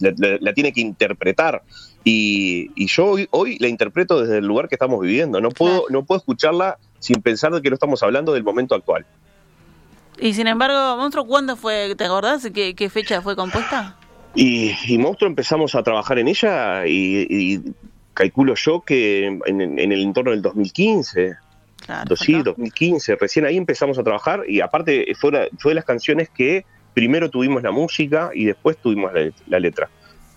la, 0.00 0.52
tiene 0.52 0.74
que 0.74 0.82
interpretar. 0.82 1.62
Y, 2.04 2.86
yo 2.86 3.06
hoy, 3.06 3.26
hoy, 3.30 3.56
la 3.60 3.68
interpreto 3.68 4.20
desde 4.20 4.36
el 4.38 4.46
lugar 4.46 4.68
que 4.68 4.74
estamos 4.74 5.00
viviendo. 5.00 5.40
No 5.40 5.48
puedo, 5.48 5.86
no 5.88 6.04
puedo 6.04 6.18
escucharla 6.18 6.76
sin 6.98 7.22
pensar 7.22 7.52
de 7.52 7.62
que 7.62 7.70
no 7.70 7.74
estamos 7.74 8.02
hablando 8.02 8.34
del 8.34 8.44
momento 8.44 8.74
actual. 8.74 9.06
Y 10.18 10.34
sin 10.34 10.46
embargo, 10.46 10.98
Monstruo, 10.98 11.26
¿cuándo 11.26 11.56
fue? 11.56 11.94
¿Te 11.96 12.04
acordás? 12.04 12.46
¿Qué, 12.52 12.74
qué 12.74 12.90
fecha 12.90 13.22
fue 13.22 13.34
compuesta? 13.34 13.96
Y, 14.34 14.98
Monstruo 14.98 15.28
empezamos 15.28 15.74
a 15.74 15.82
trabajar 15.82 16.18
en 16.18 16.28
ella 16.28 16.86
y, 16.86 17.60
calculo 18.14 18.54
yo 18.54 18.80
que 18.80 19.26
en, 19.26 19.78
el 19.78 20.00
entorno 20.00 20.30
del 20.30 20.42
2015. 20.42 21.36
Claro, 21.84 22.16
sí, 22.16 22.32
2015, 22.42 23.16
recién 23.16 23.44
ahí 23.44 23.58
empezamos 23.58 23.98
a 23.98 24.02
trabajar 24.02 24.44
y 24.48 24.60
aparte 24.60 25.12
fue, 25.14 25.50
fue 25.58 25.72
de 25.72 25.74
las 25.74 25.84
canciones 25.84 26.30
que 26.30 26.64
primero 26.94 27.28
tuvimos 27.28 27.62
la 27.62 27.72
música 27.72 28.30
y 28.32 28.46
después 28.46 28.78
tuvimos 28.78 29.12
la, 29.46 29.58
letra. 29.58 29.90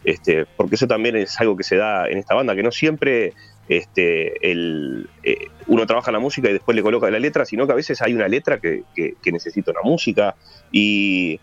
este, 0.04 0.46
porque 0.46 0.76
eso 0.76 0.88
también 0.88 1.16
es 1.16 1.40
algo 1.40 1.56
que 1.56 1.64
se 1.64 1.78
da 1.78 2.10
en 2.10 2.18
esta 2.18 2.36
banda, 2.36 2.54
que 2.56 2.64
no 2.64 2.72
siempre 2.72 3.34
este, 3.70 4.52
el, 4.52 5.10
eh, 5.24 5.50
uno 5.68 5.86
trabaja 5.86 6.12
la 6.12 6.20
música 6.20 6.50
y 6.50 6.54
después 6.54 6.76
le 6.76 6.82
coloca 6.82 7.10
la 7.10 7.20
letra, 7.20 7.46
sino 7.46 7.68
que 7.68 7.74
a 7.74 7.76
veces 7.76 8.02
hay 8.02 8.14
una 8.14 8.28
letra 8.28 8.60
que, 8.60 8.84
necesita 9.26 9.72
una 9.72 9.82
música 9.84 10.36
y, 10.72 11.40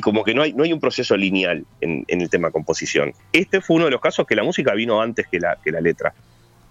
como 0.00 0.24
que 0.24 0.34
no 0.34 0.42
hay, 0.42 0.52
no 0.52 0.64
hay 0.64 0.72
un 0.72 0.80
proceso 0.80 1.16
lineal 1.16 1.64
en, 1.80 2.04
el 2.08 2.30
tema 2.30 2.50
composición. 2.50 3.12
Este 3.32 3.60
fue 3.60 3.76
uno 3.76 3.86
de 3.86 3.90
los 3.90 4.00
casos 4.00 4.26
que 4.26 4.34
la 4.34 4.42
música 4.42 4.74
vino 4.74 5.00
antes 5.00 5.26
que 5.28 5.38
la, 5.40 5.58
que 5.62 5.70
la 5.70 5.80
letra. 5.80 6.14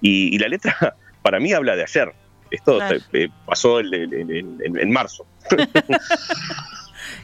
Y, 0.02 0.38
la 0.38 0.48
letra 0.48 0.96
para 1.22 1.40
mí 1.40 1.54
habla 1.54 1.76
de 1.76 1.84
ayer. 1.84 2.14
Esto 2.50 2.80
eh, 3.14 3.30
pasó 3.46 3.80
en 3.82 4.92
marzo. 4.92 5.26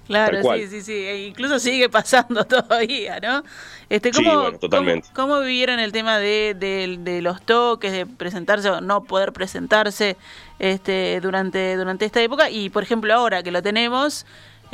Claro, 0.05 0.41
sí, 0.55 0.67
sí, 0.67 0.81
sí. 0.81 0.93
E 0.93 1.27
incluso 1.27 1.59
sigue 1.59 1.89
pasando 1.89 2.43
todavía, 2.47 3.19
¿no? 3.19 3.43
Este, 3.89 4.11
¿cómo, 4.11 4.29
sí, 4.29 4.35
bueno, 4.35 4.59
totalmente. 4.59 5.07
¿cómo, 5.13 5.39
vivieron 5.39 5.79
el 5.79 5.91
tema 5.91 6.19
de, 6.19 6.55
de, 6.57 7.21
los 7.21 7.41
toques, 7.41 7.91
de 7.91 8.05
presentarse 8.05 8.69
o 8.69 8.81
no 8.81 9.03
poder 9.03 9.33
presentarse 9.33 10.17
este, 10.59 11.19
durante, 11.21 11.77
durante 11.77 12.05
esta 12.05 12.21
época? 12.21 12.49
Y, 12.49 12.69
por 12.69 12.83
ejemplo, 12.83 13.13
ahora 13.13 13.43
que 13.43 13.51
lo 13.51 13.61
tenemos, 13.61 14.25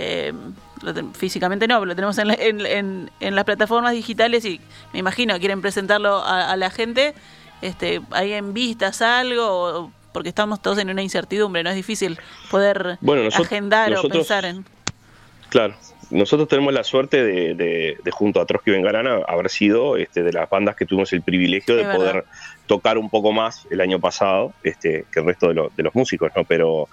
eh, 0.02 0.34
físicamente 1.14 1.68
no, 1.68 1.76
pero 1.76 1.88
lo 1.88 1.96
tenemos 1.96 2.18
en, 2.20 2.32
en, 2.32 3.12
en, 3.20 3.36
las 3.36 3.44
plataformas 3.44 3.92
digitales 3.92 4.46
y 4.46 4.62
me 4.94 5.00
imagino 5.00 5.38
quieren 5.40 5.62
presentarlo 5.62 6.24
a, 6.24 6.56
la 6.56 6.70
gente. 6.70 7.14
Este, 7.62 8.00
¿Hay 8.12 8.32
en 8.32 8.54
vistas 8.54 9.02
algo? 9.02 9.92
porque 10.14 10.30
estamos 10.30 10.60
todos 10.60 10.80
en 10.80 10.90
una 10.90 11.04
incertidumbre, 11.04 11.64
no 11.64 11.70
es 11.70 11.76
difícil 11.76 12.18
poder 12.50 12.98
agendar 13.36 13.94
o 13.96 14.10
pensar 14.10 14.44
en... 14.44 14.66
Claro, 15.50 15.76
nosotros 16.10 16.48
tenemos 16.48 16.74
la 16.74 16.84
suerte 16.84 17.24
de, 17.24 17.98
junto 18.12 18.42
a 18.42 18.46
Trotsky 18.46 18.72
Bengarana 18.72 19.20
haber 19.28 19.50
sido 19.50 19.98
este, 19.98 20.24
de 20.24 20.34
las 20.34 20.50
bandas 20.50 20.76
que 20.76 20.86
tuvimos 20.86 21.14
el 21.14 21.22
privilegio 21.22 21.76
de 21.76 21.86
poder 21.86 22.26
tocar 22.66 22.98
un 22.98 23.10
poco 23.10 23.32
más 23.32 23.68
el 23.70 23.82
año 23.82 24.00
pasado 24.00 24.54
este, 24.64 25.06
que 25.12 25.20
el 25.20 25.28
resto 25.28 25.50
de, 25.50 25.84
los 25.84 25.96
músicos, 25.96 26.32
¿no? 26.36 26.44
Pero 26.44 26.90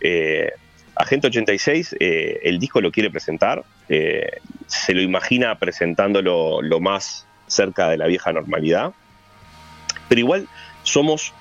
eh, 0.00 0.52
Agente 1.00 1.28
86, 1.28 1.96
eh, 1.98 2.40
el 2.44 2.58
disco 2.58 2.80
lo 2.80 2.92
quiere 2.92 3.10
presentar, 3.10 3.64
eh, 3.88 4.38
se 4.66 4.92
lo 4.94 5.00
imagina 5.00 5.58
presentándolo 5.58 6.62
lo 6.62 6.80
más 6.80 7.26
cerca 7.46 7.88
de 7.88 7.96
la 7.96 8.06
vieja 8.06 8.32
normalidad, 8.32 8.92
pero 10.08 10.18
igual 10.18 10.48
somos, 10.82 11.32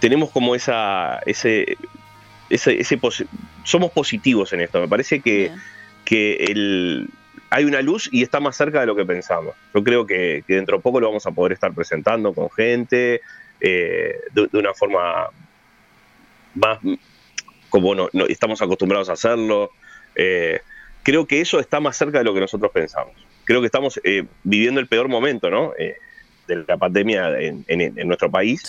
tenemos 0.00 0.30
como 0.30 0.54
esa, 0.54 1.18
ese, 1.26 1.76
ese, 2.48 3.00
somos 3.64 3.90
positivos 3.92 4.52
en 4.52 4.62
esto, 4.62 4.80
me 4.80 4.88
parece 4.88 5.20
que 5.20 5.50
que 6.06 6.36
el, 6.36 7.10
hay 7.50 7.64
una 7.64 7.82
luz 7.82 8.08
y 8.10 8.22
está 8.22 8.40
más 8.40 8.56
cerca 8.56 8.80
de 8.80 8.86
lo 8.86 8.96
que 8.96 9.04
pensamos. 9.04 9.54
Yo 9.74 9.84
creo 9.84 10.06
que, 10.06 10.42
dentro 10.48 10.78
de 10.78 10.82
poco 10.82 11.00
lo 11.00 11.08
vamos 11.08 11.26
a 11.26 11.32
poder 11.32 11.52
estar 11.52 11.74
presentando 11.74 12.32
con 12.32 12.50
gente 12.50 13.20
eh, 13.60 14.20
de, 14.32 14.48
una 14.52 14.72
forma 14.72 15.26
más 16.54 16.78
como 17.70 17.94
no, 17.94 18.08
estamos 18.28 18.62
acostumbrados 18.62 19.08
a 19.08 19.14
hacerlo. 19.14 19.70
Eh, 20.14 20.60
creo 21.02 21.26
que 21.26 21.40
eso 21.40 21.60
está 21.60 21.80
más 21.80 21.96
cerca 21.96 22.18
de 22.18 22.24
lo 22.24 22.34
que 22.34 22.40
nosotros 22.40 22.70
pensamos. 22.72 23.14
Creo 23.44 23.60
que 23.60 23.66
estamos 23.66 24.00
eh, 24.04 24.24
viviendo 24.42 24.80
el 24.80 24.88
peor 24.88 25.08
momento 25.08 25.50
¿no? 25.50 25.72
de 25.76 26.64
la 26.66 26.76
pandemia 26.76 27.38
en, 27.38 27.94
nuestro 28.08 28.30
país, 28.30 28.62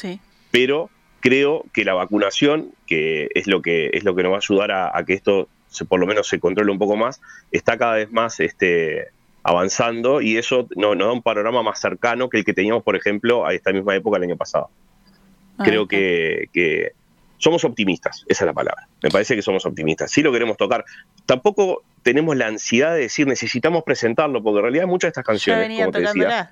pero 0.52 0.90
creo 1.20 1.66
que 1.74 1.84
la 1.84 1.94
vacunación, 1.94 2.74
que 2.86 3.30
es 3.34 3.48
lo 3.48 3.62
que, 3.62 3.90
es 3.94 4.04
lo 4.04 4.16
que 4.16 4.24
nos 4.24 4.32
va 4.32 4.36
a 4.36 4.40
ayudar 4.40 4.72
a 4.72 5.04
que 5.06 5.14
esto 5.14 5.48
por 5.86 6.00
lo 6.00 6.08
menos 6.08 6.28
se 6.28 6.40
controla 6.40 6.72
un 6.72 6.80
poco 6.80 6.96
más, 6.96 7.22
está 7.52 7.78
cada 7.78 7.96
vez 7.96 8.12
más 8.12 8.40
este, 8.40 9.08
avanzando 9.44 10.22
y 10.22 10.38
eso 10.38 10.68
nos 10.76 10.98
da 10.98 11.12
un 11.12 11.22
panorama 11.22 11.64
más 11.64 11.80
cercano 11.80 12.30
que 12.30 12.38
el 12.38 12.46
que 12.46 12.54
teníamos, 12.54 12.84
por 12.84 12.96
ejemplo, 12.96 13.46
a 13.46 13.54
esta 13.54 13.72
misma 13.72 13.96
época 13.96 14.18
el 14.18 14.24
año 14.24 14.38
pasado. 14.38 14.70
Ah, 15.58 15.64
Creo 15.66 15.88
que, 15.88 16.92
somos 17.38 17.64
optimistas, 17.64 18.26
esa 18.28 18.44
es 18.44 18.48
la 18.48 18.54
palabra. 18.54 18.88
Me 19.02 19.10
parece 19.10 19.36
que 19.36 19.42
somos 19.42 19.66
optimistas. 19.66 20.12
Sí 20.12 20.22
lo 20.22 20.32
queremos 20.32 20.58
tocar. 20.58 20.86
Tampoco 21.26 21.84
tenemos 22.02 22.36
la 22.36 22.48
ansiedad 22.48 22.94
de 22.94 23.02
decir 23.02 23.28
necesitamos 23.28 23.84
presentarlo, 23.84 24.42
porque 24.42 24.58
en 24.58 24.64
realidad 24.64 24.88
muchas 24.88 25.10
de 25.10 25.10
estas 25.10 25.26
canciones, 25.26 25.80
como 25.80 25.92
te 25.92 26.02
decía, 26.02 26.52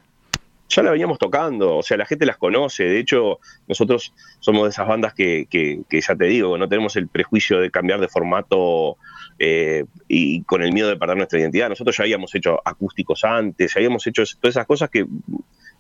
ya 0.68 0.84
la 0.84 0.92
veníamos 0.92 1.20
tocando, 1.20 1.78
o 1.78 1.84
sea, 1.84 1.98
la 1.98 2.06
gente 2.06 2.26
las 2.26 2.38
conoce, 2.38 2.86
de 2.86 3.00
hecho, 3.00 3.40
nosotros 3.68 4.14
somos 4.40 4.64
de 4.64 4.70
esas 4.70 4.88
bandas 4.88 5.14
que, 5.14 5.48
que, 5.50 6.02
ya 6.02 6.16
te 6.16 6.26
digo, 6.26 6.58
no 6.58 6.68
tenemos 6.68 6.96
el 6.96 7.08
prejuicio 7.08 7.60
de 7.60 7.70
cambiar 7.70 8.00
de 8.00 8.08
formato 8.08 8.98
eh, 9.38 9.86
y 10.08 10.42
con 10.44 10.64
el 10.64 10.74
miedo 10.74 10.90
de 10.90 10.98
perder 10.98 11.18
nuestra 11.18 11.40
identidad. 11.40 11.70
Nosotros 11.70 11.96
ya 11.96 12.04
habíamos 12.04 12.34
hecho 12.34 12.60
acústicos 12.66 13.24
antes, 13.24 13.74
ya 13.74 13.80
habíamos 13.80 14.06
hecho 14.08 14.24
todas 14.42 14.56
esas 14.56 14.66
cosas 14.66 14.90
que, 14.90 15.06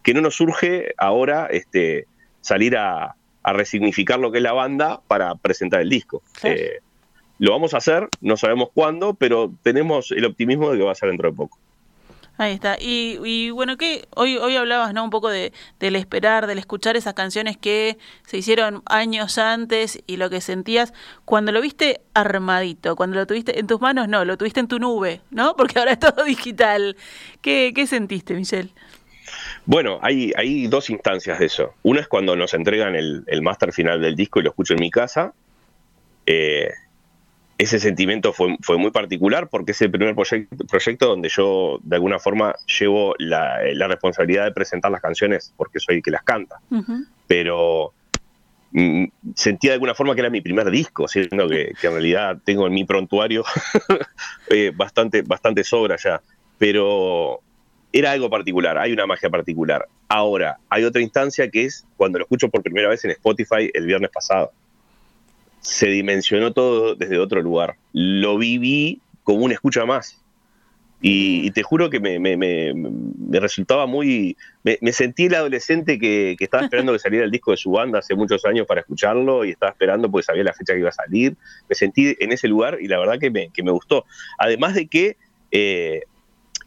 que 0.04 0.14
no 0.14 0.22
nos 0.22 0.36
surge 0.36 0.94
ahora 0.98 1.48
este, 1.50 2.06
salir 2.42 2.78
a, 2.78 3.16
resignificar 3.54 4.20
lo 4.20 4.32
que 4.32 4.40
es 4.40 4.44
la 4.44 4.54
banda 4.54 5.02
para 5.08 5.36
presentar 5.36 5.82
el 5.82 5.90
disco. 5.90 6.22
Eh, 6.44 6.80
lo 7.38 7.52
vamos 7.52 7.74
a 7.74 7.78
hacer, 7.78 8.08
no 8.22 8.38
sabemos 8.38 8.70
cuándo, 8.74 9.14
pero 9.14 9.52
tenemos 9.62 10.12
el 10.12 10.26
optimismo 10.26 10.72
de 10.72 10.78
que 10.78 10.84
va 10.84 10.92
a 10.92 10.96
ser 10.96 11.10
dentro 11.10 11.30
de 11.30 11.36
poco. 11.36 11.58
Ahí 12.38 12.54
está. 12.54 12.78
Y, 12.80 13.50
bueno, 13.52 13.78
que 13.78 14.08
hoy 14.14 14.36
hoy 14.38 14.58
hablabas 14.58 14.94
no 14.94 15.06
un 15.06 15.10
poco 15.10 15.30
de, 15.30 15.54
del 15.80 15.96
esperar, 15.96 16.48
del 16.48 16.60
escuchar 16.60 16.98
esas 16.98 17.14
canciones 17.14 17.56
que 17.56 17.98
se 18.28 18.38
hicieron 18.38 18.84
años 18.88 19.38
antes 19.38 20.04
y 20.06 20.18
lo 20.18 20.30
que 20.30 20.42
sentías 20.42 20.94
cuando 21.24 21.54
lo 21.54 21.62
viste 21.62 22.02
armadito, 22.14 22.98
cuando 22.98 23.16
lo 23.16 23.26
tuviste 23.26 23.58
en 23.58 23.68
tus 23.68 23.80
manos, 23.80 24.10
no, 24.10 24.26
lo 24.26 24.38
tuviste 24.38 24.60
en 24.60 24.68
tu 24.68 24.80
nube, 24.80 25.22
¿no? 25.32 25.56
Porque 25.58 25.80
ahora 25.80 25.94
es 25.94 26.00
todo 26.00 26.26
digital. 26.26 26.98
¿Qué, 27.42 27.72
qué 27.74 27.88
sentiste, 27.88 28.34
Michelle? 28.34 28.74
Bueno, 29.66 30.00
hay, 30.02 30.32
hay 30.36 30.68
dos 30.68 30.90
instancias 30.90 31.40
de 31.40 31.46
eso. 31.48 31.74
Una 31.84 32.02
es 32.02 32.08
cuando 32.08 32.36
nos 32.36 32.54
entregan 32.54 32.96
el, 32.96 33.24
el 33.28 33.42
máster 33.42 33.74
final 33.74 34.02
del 34.02 34.16
disco 34.16 34.40
y 34.40 34.44
lo 34.44 34.50
escucho 34.50 34.74
en 34.74 34.80
mi 34.80 34.92
casa. 34.92 35.34
Eh, 36.26 36.72
ese 37.58 37.80
sentimiento 37.80 38.34
fue, 38.34 38.58
fue, 38.62 38.78
muy 38.78 38.92
particular 38.92 39.48
porque 39.48 39.72
es 39.72 39.82
el 39.82 39.90
primer 39.90 40.14
proyecto, 40.16 41.08
donde 41.08 41.30
yo 41.30 41.80
de 41.84 41.96
alguna 41.96 42.20
forma 42.20 42.54
llevo 42.80 43.16
la, 43.18 43.60
responsabilidad 43.88 44.44
de 44.44 44.52
presentar 44.52 44.92
las 44.92 45.02
canciones 45.02 45.54
porque 45.56 45.80
soy 45.80 45.98
el 45.98 46.04
que 46.04 46.12
las 46.12 46.24
canta. 46.24 46.60
Pero 47.28 47.94
mm, 48.72 49.06
sentía 49.36 49.72
de 49.72 49.76
alguna 49.76 49.96
forma 49.96 50.16
que 50.16 50.22
era 50.22 50.30
mi 50.30 50.42
primer 50.42 50.70
disco, 50.70 51.08
siendo 51.08 51.48
que, 51.48 51.74
en 51.82 51.92
realidad 51.92 52.38
tengo 52.44 52.68
en 52.68 52.74
mi 52.74 52.84
prontuario 52.84 53.46
eh, 54.50 54.74
bastante, 54.76 55.22
bastante 55.22 55.64
sobra 55.64 55.96
ya. 55.96 56.22
Pero 56.58 57.40
era 57.98 58.12
algo 58.12 58.30
particular, 58.30 58.78
hay 58.78 58.92
una 58.92 59.08
magia 59.08 59.30
particular. 59.30 59.88
Ahora, 60.08 60.58
hay 60.70 60.84
otra 60.84 61.02
instancia 61.02 61.50
que 61.50 61.66
es 61.66 61.86
cuando 61.98 62.20
lo 62.20 62.26
escucho 62.26 62.50
por 62.50 62.62
primera 62.62 62.90
vez 62.90 63.04
en 63.06 63.12
Spotify 63.12 63.70
el 63.74 63.86
viernes 63.86 64.12
pasado 64.12 64.52
se 65.66 65.88
dimensionó 65.88 66.54
todo 66.54 66.96
desde 66.96 67.18
otro 67.18 67.42
lugar. 67.42 67.76
Lo 67.92 68.38
viví 68.38 69.02
como 69.24 69.46
una 69.46 69.56
escucha 69.56 69.84
más. 69.86 70.22
Y, 71.02 71.52
te 71.52 71.62
juro 71.62 71.90
que 71.90 72.00
me, 72.00 73.40
resultaba 73.40 73.86
muy... 73.86 74.38
Me, 74.64 74.92
sentí 74.92 75.26
el 75.26 75.36
adolescente 75.36 76.00
que, 76.00 76.36
estaba 76.40 76.64
esperando 76.64 76.94
que 76.94 77.00
saliera 77.00 77.26
el 77.26 77.32
disco 77.32 77.52
de 77.52 77.58
su 77.58 77.72
banda 77.72 78.00
hace 78.00 78.16
muchos 78.16 78.46
años 78.46 78.66
para 78.68 78.82
escucharlo 78.82 79.44
y 79.44 79.52
estaba 79.52 79.72
esperando 79.72 80.10
porque 80.10 80.26
sabía 80.26 80.44
la 80.44 80.54
fecha 80.54 80.74
que 80.74 80.80
iba 80.80 80.90
a 80.90 80.94
salir. 80.94 81.36
Me 81.68 81.76
sentí 81.76 82.16
en 82.20 82.32
ese 82.32 82.48
lugar 82.48 82.78
y 82.80 82.88
la 82.88 83.00
verdad 83.00 83.20
que 83.20 83.32
me, 83.32 83.72
gustó. 83.72 84.06
Además 84.38 84.76
de 84.76 84.88
que 84.88 85.18
eh, 85.52 86.04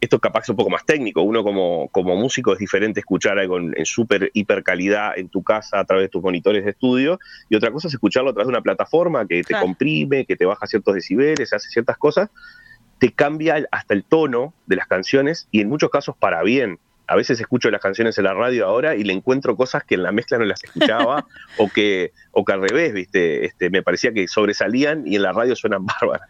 esto 0.01 0.19
capaz 0.19 0.43
es 0.43 0.49
un 0.49 0.55
poco 0.55 0.69
más 0.69 0.85
técnico. 0.85 1.21
Uno 1.21 1.43
como, 1.43 1.89
como 1.89 2.15
músico 2.15 2.53
es 2.53 2.59
diferente 2.59 3.01
escuchar 3.01 3.37
algo 3.37 3.57
en, 3.57 3.85
súper 3.85 4.31
hiper 4.33 4.63
calidad 4.63 5.17
en 5.17 5.29
tu 5.29 5.43
casa 5.43 5.79
a 5.79 5.85
través 5.85 6.05
de 6.05 6.09
tus 6.09 6.21
monitores 6.21 6.63
de 6.63 6.71
estudio 6.71 7.19
y 7.49 7.55
otra 7.55 7.71
cosa 7.71 7.87
es 7.87 7.93
escucharlo 7.93 8.29
a 8.29 8.33
través 8.33 8.47
de 8.47 8.51
una 8.51 8.61
plataforma 8.61 9.27
que 9.27 9.43
te 9.43 9.59
comprime, 9.59 10.25
que 10.25 10.35
te 10.35 10.45
baja 10.45 10.67
ciertos 10.67 10.95
decibeles, 10.95 11.51
hace 11.53 11.69
ciertas 11.69 11.97
cosas, 11.97 12.29
te 12.99 13.11
cambia 13.11 13.67
hasta 13.71 13.93
el 13.93 14.03
tono 14.03 14.53
de 14.67 14.75
las 14.77 14.87
canciones 14.87 15.47
y 15.51 15.61
en 15.61 15.69
muchos 15.69 15.89
casos 15.89 16.15
para 16.17 16.43
bien. 16.43 16.79
A 17.07 17.15
veces 17.15 17.39
escucho 17.39 17.71
las 17.71 17.81
canciones 17.81 18.17
en 18.19 18.25
la 18.25 18.35
radio 18.35 18.67
ahora 18.67 18.95
y 18.95 19.03
le 19.03 19.13
encuentro 19.13 19.57
cosas 19.57 19.83
que 19.83 19.95
en 19.95 20.03
la 20.03 20.11
mezcla 20.11 20.37
no 20.37 20.45
las 20.45 20.63
escuchaba 20.63 21.25
o 21.57 21.67
que 21.67 22.11
o 22.31 22.45
que 22.45 22.53
al 22.53 22.61
revés, 22.61 22.93
¿viste? 22.93 23.45
Este, 23.45 23.71
me 23.71 23.81
parecía 23.81 24.13
que 24.13 24.27
sobresalían 24.27 25.07
y 25.07 25.15
en 25.15 25.23
la 25.23 25.33
radio 25.33 25.55
suenan 25.55 25.85
bárbaras. 26.01 26.29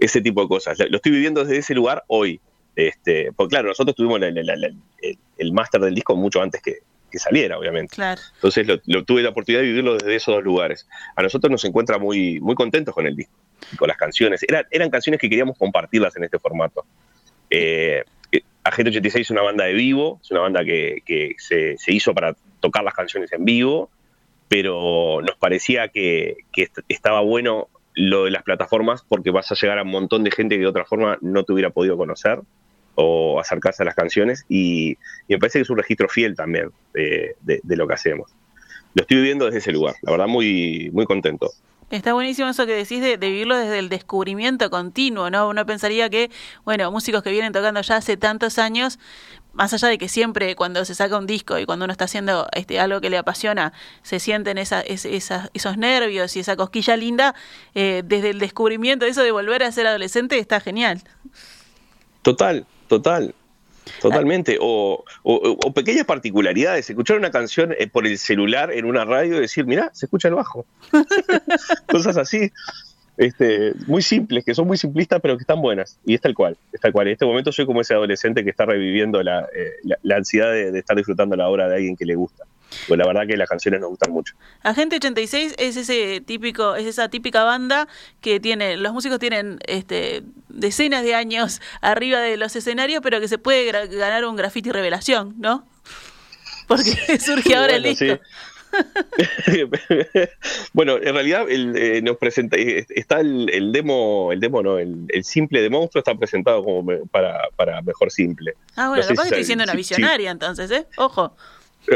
Ese 0.00 0.20
tipo 0.20 0.42
de 0.42 0.48
cosas. 0.48 0.78
Lo 0.88 0.96
estoy 0.96 1.12
viviendo 1.12 1.44
desde 1.44 1.58
ese 1.58 1.74
lugar 1.74 2.04
hoy 2.08 2.40
este, 2.76 3.32
porque 3.34 3.50
claro, 3.50 3.68
nosotros 3.68 3.96
tuvimos 3.96 4.20
el, 4.22 5.52
máster 5.52 5.80
del 5.80 5.94
disco 5.94 6.16
mucho 6.16 6.42
antes 6.42 6.62
que, 6.62 6.78
saliera, 7.18 7.58
obviamente. 7.58 7.96
Entonces 8.36 8.66
lo, 8.66 9.04
tuve 9.04 9.22
la 9.22 9.30
oportunidad 9.30 9.62
de 9.62 9.68
vivirlo 9.68 9.94
desde 9.94 10.14
esos 10.14 10.34
dos 10.36 10.44
lugares. 10.44 10.86
A 11.16 11.22
nosotros 11.22 11.50
nos 11.50 11.64
encuentra 11.64 11.98
muy, 11.98 12.38
muy 12.38 12.54
contentos 12.54 12.94
con 12.94 13.04
el 13.04 13.16
disco, 13.16 13.34
con 13.76 13.88
las 13.88 13.96
canciones. 13.96 14.44
eran 14.70 14.90
canciones 14.90 15.20
que 15.20 15.28
queríamos 15.28 15.58
compartirlas 15.58 16.16
en 16.16 16.24
este 16.24 16.38
formato. 16.38 16.84
Eh, 17.50 18.04
Agente 18.62 18.90
86 18.90 19.26
es 19.26 19.30
una 19.30 19.42
banda 19.42 19.64
de 19.64 19.72
vivo, 19.72 20.20
es 20.22 20.30
una 20.30 20.40
banda 20.40 20.64
que, 20.64 21.34
se, 21.38 21.76
hizo 21.88 22.14
para 22.14 22.36
tocar 22.60 22.84
las 22.84 22.94
canciones 22.94 23.32
en 23.32 23.44
vivo, 23.44 23.90
pero 24.48 25.20
nos 25.22 25.36
parecía 25.36 25.88
que, 25.88 26.36
que 26.52 26.68
estaba 26.88 27.20
bueno 27.22 27.68
lo 27.94 28.24
de 28.24 28.30
las 28.30 28.42
plataformas 28.42 29.02
porque 29.02 29.30
vas 29.30 29.50
a 29.50 29.54
llegar 29.54 29.78
a 29.78 29.82
un 29.82 29.90
montón 29.90 30.24
de 30.24 30.30
gente 30.30 30.56
que 30.56 30.60
de 30.60 30.66
otra 30.66 30.84
forma 30.84 31.18
no 31.22 31.42
te 31.44 31.52
hubiera 31.52 31.70
podido 31.70 31.96
conocer. 31.96 32.40
O 32.94 33.40
acercarse 33.40 33.82
a 33.82 33.86
las 33.86 33.94
canciones 33.94 34.44
y, 34.48 34.96
me 35.28 35.38
parece 35.38 35.58
que 35.58 35.62
es 35.62 35.70
un 35.70 35.78
registro 35.78 36.08
fiel 36.08 36.34
también 36.34 36.70
de, 36.92 37.60
lo 37.64 37.86
que 37.86 37.94
hacemos. 37.94 38.30
Lo 38.94 39.02
estoy 39.02 39.18
viviendo 39.18 39.46
desde 39.46 39.58
ese 39.58 39.72
lugar, 39.72 39.94
la 40.02 40.12
verdad 40.12 40.26
muy, 40.26 40.90
muy 40.92 41.06
contento. 41.06 41.50
Está 41.90 42.12
buenísimo 42.12 42.48
eso 42.48 42.66
que 42.66 42.74
decís 42.74 43.00
de, 43.00 43.16
vivirlo 43.16 43.56
desde 43.56 43.80
el 43.80 43.88
descubrimiento 43.88 44.70
continuo, 44.70 45.28
¿no? 45.28 45.48
Uno 45.48 45.66
pensaría 45.66 46.08
que, 46.08 46.30
bueno, 46.64 46.90
músicos 46.92 47.24
que 47.24 47.30
vienen 47.30 47.52
tocando 47.52 47.80
ya 47.80 47.96
hace 47.96 48.16
tantos 48.16 48.60
años, 48.60 49.00
más 49.52 49.74
allá 49.74 49.88
de 49.88 49.98
que 49.98 50.08
siempre 50.08 50.54
cuando 50.54 50.84
se 50.84 50.94
saca 50.94 51.18
un 51.18 51.26
disco 51.26 51.58
y 51.58 51.66
cuando 51.66 51.86
uno 51.86 51.92
está 51.92 52.04
haciendo 52.04 52.46
este, 52.52 52.78
algo 52.78 53.00
que 53.00 53.10
le 53.10 53.18
apasiona, 53.18 53.72
se 54.02 54.20
sienten 54.20 54.56
esa, 54.56 54.82
esos 54.82 55.76
nervios 55.76 56.36
y 56.36 56.40
esa 56.40 56.54
cosquilla 56.54 56.96
linda, 56.96 57.34
eh, 57.74 58.02
desde 58.04 58.30
el 58.30 58.38
descubrimiento, 58.38 59.04
eso 59.04 59.24
de 59.24 59.32
volver 59.32 59.64
a 59.64 59.72
ser 59.72 59.88
adolescente 59.88 60.38
está 60.38 60.60
genial. 60.60 61.02
Total, 62.22 62.66
total. 62.90 63.34
Totalmente. 64.02 64.58
O, 64.60 65.04
pequeñas 65.74 66.04
particularidades. 66.04 66.90
Escuchar 66.90 67.16
una 67.16 67.30
canción 67.30 67.74
eh, 67.78 67.86
por 67.86 68.06
el 68.06 68.18
celular 68.18 68.72
en 68.72 68.84
una 68.84 69.04
radio 69.04 69.36
y 69.36 69.40
decir, 69.40 69.64
mira, 69.64 69.90
se 69.94 70.06
escucha 70.06 70.28
el 70.28 70.34
bajo. 70.34 70.66
Cosas 71.86 72.16
así. 72.16 72.52
Este, 73.16 73.74
muy 73.86 74.02
simples, 74.02 74.44
que 74.44 74.54
son 74.54 74.66
muy 74.66 74.76
simplistas, 74.76 75.20
pero 75.20 75.36
que 75.36 75.42
están 75.42 75.60
buenas. 75.60 75.98
Y 76.04 76.14
es 76.14 76.20
tal 76.20 76.34
cual, 76.34 76.56
es 76.72 76.80
tal 76.80 76.92
cual. 76.92 77.06
En 77.06 77.12
este 77.12 77.26
momento 77.26 77.52
soy 77.52 77.66
como 77.66 77.80
ese 77.80 77.94
adolescente 77.94 78.42
que 78.44 78.50
está 78.50 78.64
reviviendo 78.64 79.22
la, 79.22 79.46
eh, 79.54 80.14
ansiedad 80.14 80.50
de, 80.52 80.78
estar 80.78 80.96
disfrutando 80.96 81.36
la 81.36 81.48
obra 81.48 81.68
de 81.68 81.76
alguien 81.76 81.96
que 81.96 82.06
le 82.06 82.16
gusta. 82.16 82.44
Pues 82.88 82.98
la 82.98 83.06
verdad 83.06 83.26
que 83.26 83.36
las 83.36 83.48
canciones 83.48 83.80
nos 83.80 83.90
gustan 83.90 84.12
mucho. 84.12 84.34
Agente 84.62 84.96
86 84.96 85.54
es 85.58 85.76
ese 85.76 86.20
típico, 86.20 86.76
es 86.76 86.86
esa 86.86 87.08
típica 87.08 87.44
banda 87.44 87.88
que 88.20 88.40
tiene, 88.40 88.76
los 88.76 88.92
músicos 88.92 89.18
tienen 89.18 89.58
este 89.66 90.22
decenas 90.48 91.02
de 91.02 91.14
años 91.14 91.60
arriba 91.80 92.20
de 92.20 92.36
los 92.36 92.54
escenarios, 92.56 93.00
pero 93.02 93.20
que 93.20 93.28
se 93.28 93.38
puede 93.38 93.70
ganar 93.70 94.24
un 94.24 94.36
graffiti 94.36 94.70
revelación, 94.70 95.34
¿no? 95.38 95.66
Porque 96.66 96.90
surge 97.20 97.54
ahora 97.54 97.76
el 97.76 97.82
disco. 97.82 98.18
bueno, 100.72 100.96
en 100.96 101.14
realidad 101.14 101.46
eh, 101.48 102.00
nos 102.02 102.16
presenta, 102.16 102.56
eh, 102.56 102.86
está 102.90 103.20
el, 103.20 103.72
demo, 103.72 104.32
el 104.32 104.40
demo 104.40 104.62
no, 104.62 104.78
el, 104.78 105.24
simple 105.24 105.60
de 105.60 105.70
monstruo 105.70 106.00
está 106.00 106.14
presentado 106.14 106.62
como 106.62 106.84
para, 107.08 107.48
para 107.56 107.82
mejor 107.82 108.10
simple. 108.10 108.54
Ah, 108.76 108.88
bueno, 108.88 109.02
capaz 109.02 109.22
que 109.22 109.28
estoy 109.28 109.44
siendo 109.44 109.64
una 109.64 109.74
visionaria 109.74 110.30
entonces, 110.30 110.70
¿eh? 110.70 110.86
Ojo. 110.96 111.36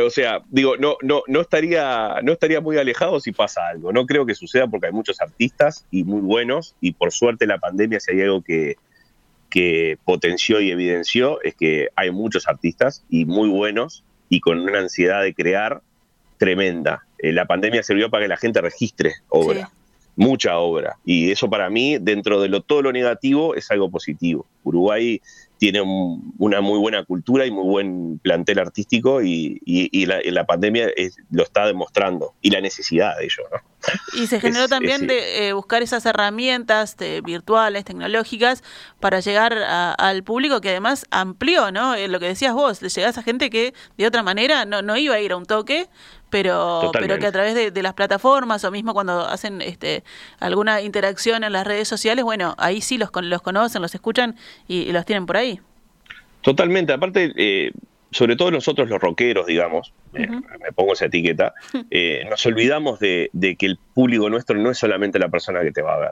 O 0.02 0.10
sea, 0.10 0.42
digo, 0.50 0.76
no, 0.76 0.96
no, 1.02 1.22
no, 1.28 1.40
estaría, 1.40 2.16
no 2.22 2.32
estaría 2.32 2.60
muy 2.60 2.76
alejado 2.78 3.20
si 3.20 3.30
pasa 3.30 3.68
algo. 3.68 3.92
No 3.92 4.06
creo 4.06 4.26
que 4.26 4.34
suceda 4.34 4.66
porque 4.66 4.86
hay 4.86 4.92
muchos 4.92 5.20
artistas 5.20 5.86
y 5.90 6.02
muy 6.02 6.20
buenos, 6.20 6.74
y 6.80 6.92
por 6.92 7.12
suerte 7.12 7.46
la 7.46 7.58
pandemia, 7.58 8.00
si 8.00 8.12
hay 8.12 8.22
algo 8.22 8.42
que, 8.42 8.76
que 9.50 9.98
potenció 10.04 10.60
y 10.60 10.72
evidenció, 10.72 11.40
es 11.42 11.54
que 11.54 11.90
hay 11.94 12.10
muchos 12.10 12.48
artistas 12.48 13.04
y 13.08 13.24
muy 13.24 13.48
buenos 13.48 14.02
y 14.28 14.40
con 14.40 14.58
una 14.58 14.80
ansiedad 14.80 15.22
de 15.22 15.32
crear 15.32 15.80
tremenda. 16.38 17.06
Eh, 17.18 17.32
la 17.32 17.46
pandemia 17.46 17.84
sirvió 17.84 18.10
para 18.10 18.24
que 18.24 18.28
la 18.28 18.36
gente 18.36 18.60
registre 18.60 19.12
obra, 19.28 19.70
mucha 20.16 20.58
obra, 20.58 20.96
y 21.04 21.30
eso 21.30 21.48
para 21.48 21.70
mí, 21.70 21.98
dentro 22.00 22.40
de 22.40 22.48
lo, 22.48 22.62
todo 22.62 22.82
lo 22.82 22.92
negativo, 22.92 23.54
es 23.54 23.70
algo 23.70 23.90
positivo. 23.90 24.44
Uruguay 24.64 25.22
tiene 25.64 25.80
una 25.80 26.60
muy 26.60 26.78
buena 26.78 27.04
cultura 27.04 27.46
y 27.46 27.50
muy 27.50 27.64
buen 27.64 28.18
plantel 28.18 28.58
artístico 28.58 29.22
y, 29.22 29.62
la, 30.04 30.44
pandemia 30.44 30.90
lo 31.30 31.42
está 31.42 31.66
demostrando 31.66 32.34
y 32.42 32.50
la 32.50 32.60
necesidad 32.60 33.16
de 33.16 33.24
ello. 33.24 33.44
Y 34.12 34.26
se 34.26 34.40
generó 34.40 34.68
también 34.68 35.06
de 35.06 35.48
eh, 35.48 35.52
buscar 35.54 35.82
esas 35.82 36.04
herramientas 36.04 36.96
virtuales, 37.24 37.86
tecnológicas, 37.86 38.62
para 39.00 39.20
llegar 39.20 39.54
al 39.54 40.22
público 40.22 40.60
que 40.60 40.68
además 40.68 41.06
amplió, 41.10 41.72
¿no? 41.72 41.94
Eh, 41.94 42.08
lo 42.08 42.20
que 42.20 42.26
decías 42.26 42.52
vos, 42.52 42.82
le 42.82 42.90
llegás 42.90 43.16
a 43.16 43.22
gente 43.22 43.48
que 43.48 43.72
de 43.96 44.06
otra 44.06 44.22
manera 44.22 44.66
no, 44.66 44.82
no 44.82 44.98
iba 44.98 45.14
a 45.14 45.20
ir 45.20 45.32
a 45.32 45.38
un 45.38 45.46
toque, 45.46 45.88
pero, 46.34 46.90
pero 46.92 47.16
que 47.20 47.28
a 47.28 47.30
través 47.30 47.72
de, 47.72 47.82
las 47.84 47.94
plataformas 47.94 48.64
o 48.64 48.72
mismo 48.72 48.92
cuando 48.92 49.20
hacen 49.20 49.60
este, 49.60 50.02
alguna 50.40 50.80
interacción 50.80 51.44
en 51.44 51.52
las 51.52 51.64
redes 51.64 51.86
sociales, 51.86 52.24
bueno, 52.24 52.56
ahí 52.58 52.80
sí 52.80 52.98
los, 52.98 53.10
los 53.22 53.40
conocen, 53.40 53.80
los 53.80 53.94
escuchan 53.94 54.34
y, 54.66 54.90
los 54.90 55.04
tienen 55.04 55.26
por 55.26 55.36
ahí. 55.36 55.60
Totalmente, 56.40 56.92
aparte, 56.92 57.32
eh, 57.36 57.70
sobre 58.10 58.34
todo 58.34 58.50
nosotros 58.50 58.88
los 58.88 59.00
rockeros, 59.00 59.46
digamos, 59.46 59.92
me 60.12 60.72
pongo 60.74 60.94
esa 60.94 61.04
etiqueta, 61.04 61.54
eh, 61.92 62.26
nos 62.28 62.44
olvidamos 62.46 62.98
de, 62.98 63.30
que 63.56 63.66
el 63.66 63.78
público 63.94 64.28
nuestro 64.28 64.58
no 64.58 64.72
es 64.72 64.78
solamente 64.78 65.20
la 65.20 65.28
persona 65.28 65.60
que 65.60 65.70
te 65.70 65.82
va 65.82 65.94
a 65.94 65.98
ver. 66.00 66.10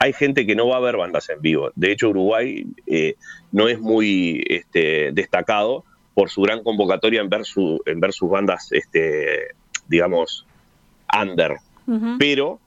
Hay 0.00 0.12
gente 0.12 0.46
que 0.46 0.54
no 0.54 0.68
va 0.68 0.76
a 0.76 0.80
ver 0.80 0.98
bandas 0.98 1.30
en 1.30 1.40
vivo. 1.40 1.72
De 1.76 1.92
hecho, 1.92 2.10
Uruguay 2.10 2.66
eh, 2.86 3.14
no 3.52 3.68
es 3.70 3.80
muy 3.80 4.44
este, 4.50 5.12
destacado 5.12 5.86
por 6.14 6.30
su 6.30 6.42
gran 6.42 6.62
convocatoria 6.62 7.20
en 7.20 7.28
ver, 7.28 7.44
su, 7.44 7.80
en 7.86 8.00
ver 8.00 8.12
sus 8.12 8.30
bandas, 8.30 8.68
este, 8.72 9.54
digamos, 9.88 10.46
under. 11.12 11.56
Pero 12.18 12.60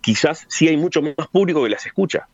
quizás 0.00 0.46
sí 0.48 0.66
hay 0.66 0.78
mucho 0.78 1.02
más 1.02 1.28
público 1.30 1.62
que 1.62 1.68
las 1.68 1.84
escucha. 1.84 2.26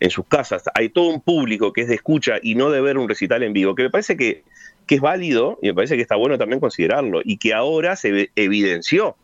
En 0.00 0.10
sus 0.10 0.26
casas. 0.26 0.64
Hay 0.74 0.88
todo 0.88 1.08
un 1.10 1.20
público 1.20 1.72
que 1.72 1.82
es 1.82 1.88
de 1.88 1.94
escucha 1.94 2.36
y 2.42 2.54
no 2.54 2.70
de 2.70 2.80
ver 2.80 2.96
un 2.96 3.08
recital 3.08 3.42
en 3.42 3.52
vivo, 3.52 3.74
que 3.74 3.82
me 3.84 3.90
parece 3.90 4.16
que, 4.16 4.42
que 4.86 4.94
es 4.94 5.00
válido 5.00 5.58
y 5.62 5.66
me 5.68 5.74
parece 5.74 5.94
que 5.96 6.02
está 6.02 6.16
bueno 6.16 6.38
también 6.38 6.58
considerarlo 6.58 7.20
y 7.22 7.36
que 7.36 7.52
ahora 7.52 7.94
se 7.94 8.30
evidenció. 8.34 9.14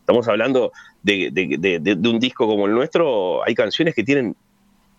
Estamos 0.00 0.26
hablando 0.28 0.72
de, 1.02 1.30
de, 1.30 2.08
un 2.08 2.18
disco 2.18 2.46
como 2.46 2.66
el 2.66 2.72
nuestro, 2.72 3.44
hay 3.44 3.54
canciones 3.54 3.94
que 3.94 4.02
tienen 4.02 4.34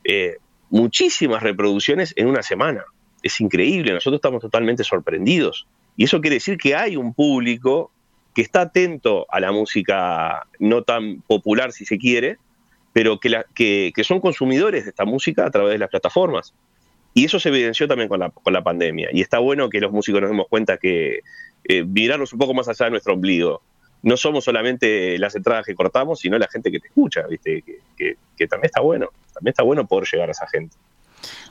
eh, 0.04 0.38
muchísimas 0.70 1.42
reproducciones 1.42 2.14
en 2.16 2.28
una 2.28 2.44
semana 2.44 2.86
es 3.28 3.40
increíble, 3.42 3.94
nosotros 3.94 4.18
estamos 4.18 4.42
totalmente 4.42 4.84
sorprendidos. 4.84 5.68
Y 5.96 6.06
eso 6.06 6.22
quiere 6.22 6.36
decir 6.36 6.58
que 6.58 6.76
hay 6.76 6.96
un 6.96 7.14
público 7.14 7.92
que 8.34 8.42
está 8.42 8.62
atento 8.62 9.26
a 9.30 9.40
la 9.40 9.52
música 9.52 10.46
no 10.60 10.84
tan 10.84 11.22
popular, 11.22 11.72
si 11.72 11.86
se 11.86 11.98
quiere, 11.98 12.38
pero 12.94 13.20
que, 13.20 13.92
que, 13.96 14.04
son 14.04 14.20
consumidores 14.20 14.84
de 14.84 14.90
esta 14.92 15.06
música 15.06 15.46
a 15.46 15.52
través 15.52 15.74
de 15.74 15.80
las 15.80 15.90
plataformas. 15.90 16.54
Y 17.14 17.26
eso 17.26 17.40
se 17.40 17.50
evidenció 17.50 17.88
también 17.88 18.10
con 18.10 18.20
la, 18.20 18.30
con 18.30 18.54
la 18.54 18.64
pandemia. 18.64 19.10
Y 19.12 19.22
está 19.22 19.40
bueno 19.40 19.70
que 19.70 19.80
los 19.80 19.92
músicos 19.92 20.22
nos 20.22 20.30
demos 20.30 20.48
cuenta 20.50 20.78
que 20.78 21.22
eh, 21.64 21.84
mirarnos 21.84 22.32
un 22.34 22.40
poco 22.40 22.54
más 22.54 22.68
allá 22.68 22.86
de 22.86 22.92
nuestro 22.92 23.14
ombligo. 23.14 23.62
No 24.04 24.18
somos 24.18 24.44
solamente 24.44 25.18
las 25.18 25.36
entradas 25.36 25.66
que 25.66 25.74
cortamos, 25.74 26.20
sino 26.20 26.38
la 26.38 26.48
gente 26.48 26.72
que 26.72 26.80
te 26.80 26.88
escucha, 26.88 27.26
¿viste? 27.28 27.64
Que, 27.98 28.18
que 28.38 28.48
también 28.48 28.68
está 28.68 28.82
bueno. 28.82 29.10
También 29.34 29.52
está 29.52 29.64
bueno 29.64 29.88
poder 29.88 30.08
llegar 30.12 30.30
a 30.30 30.32
esa 30.34 30.48
gente. 30.48 30.76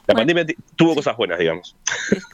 La 0.07 0.15
pandemia 0.15 0.47
tuvo 0.77 0.95
cosas 0.95 1.17
buenas, 1.17 1.39
digamos. 1.39 1.77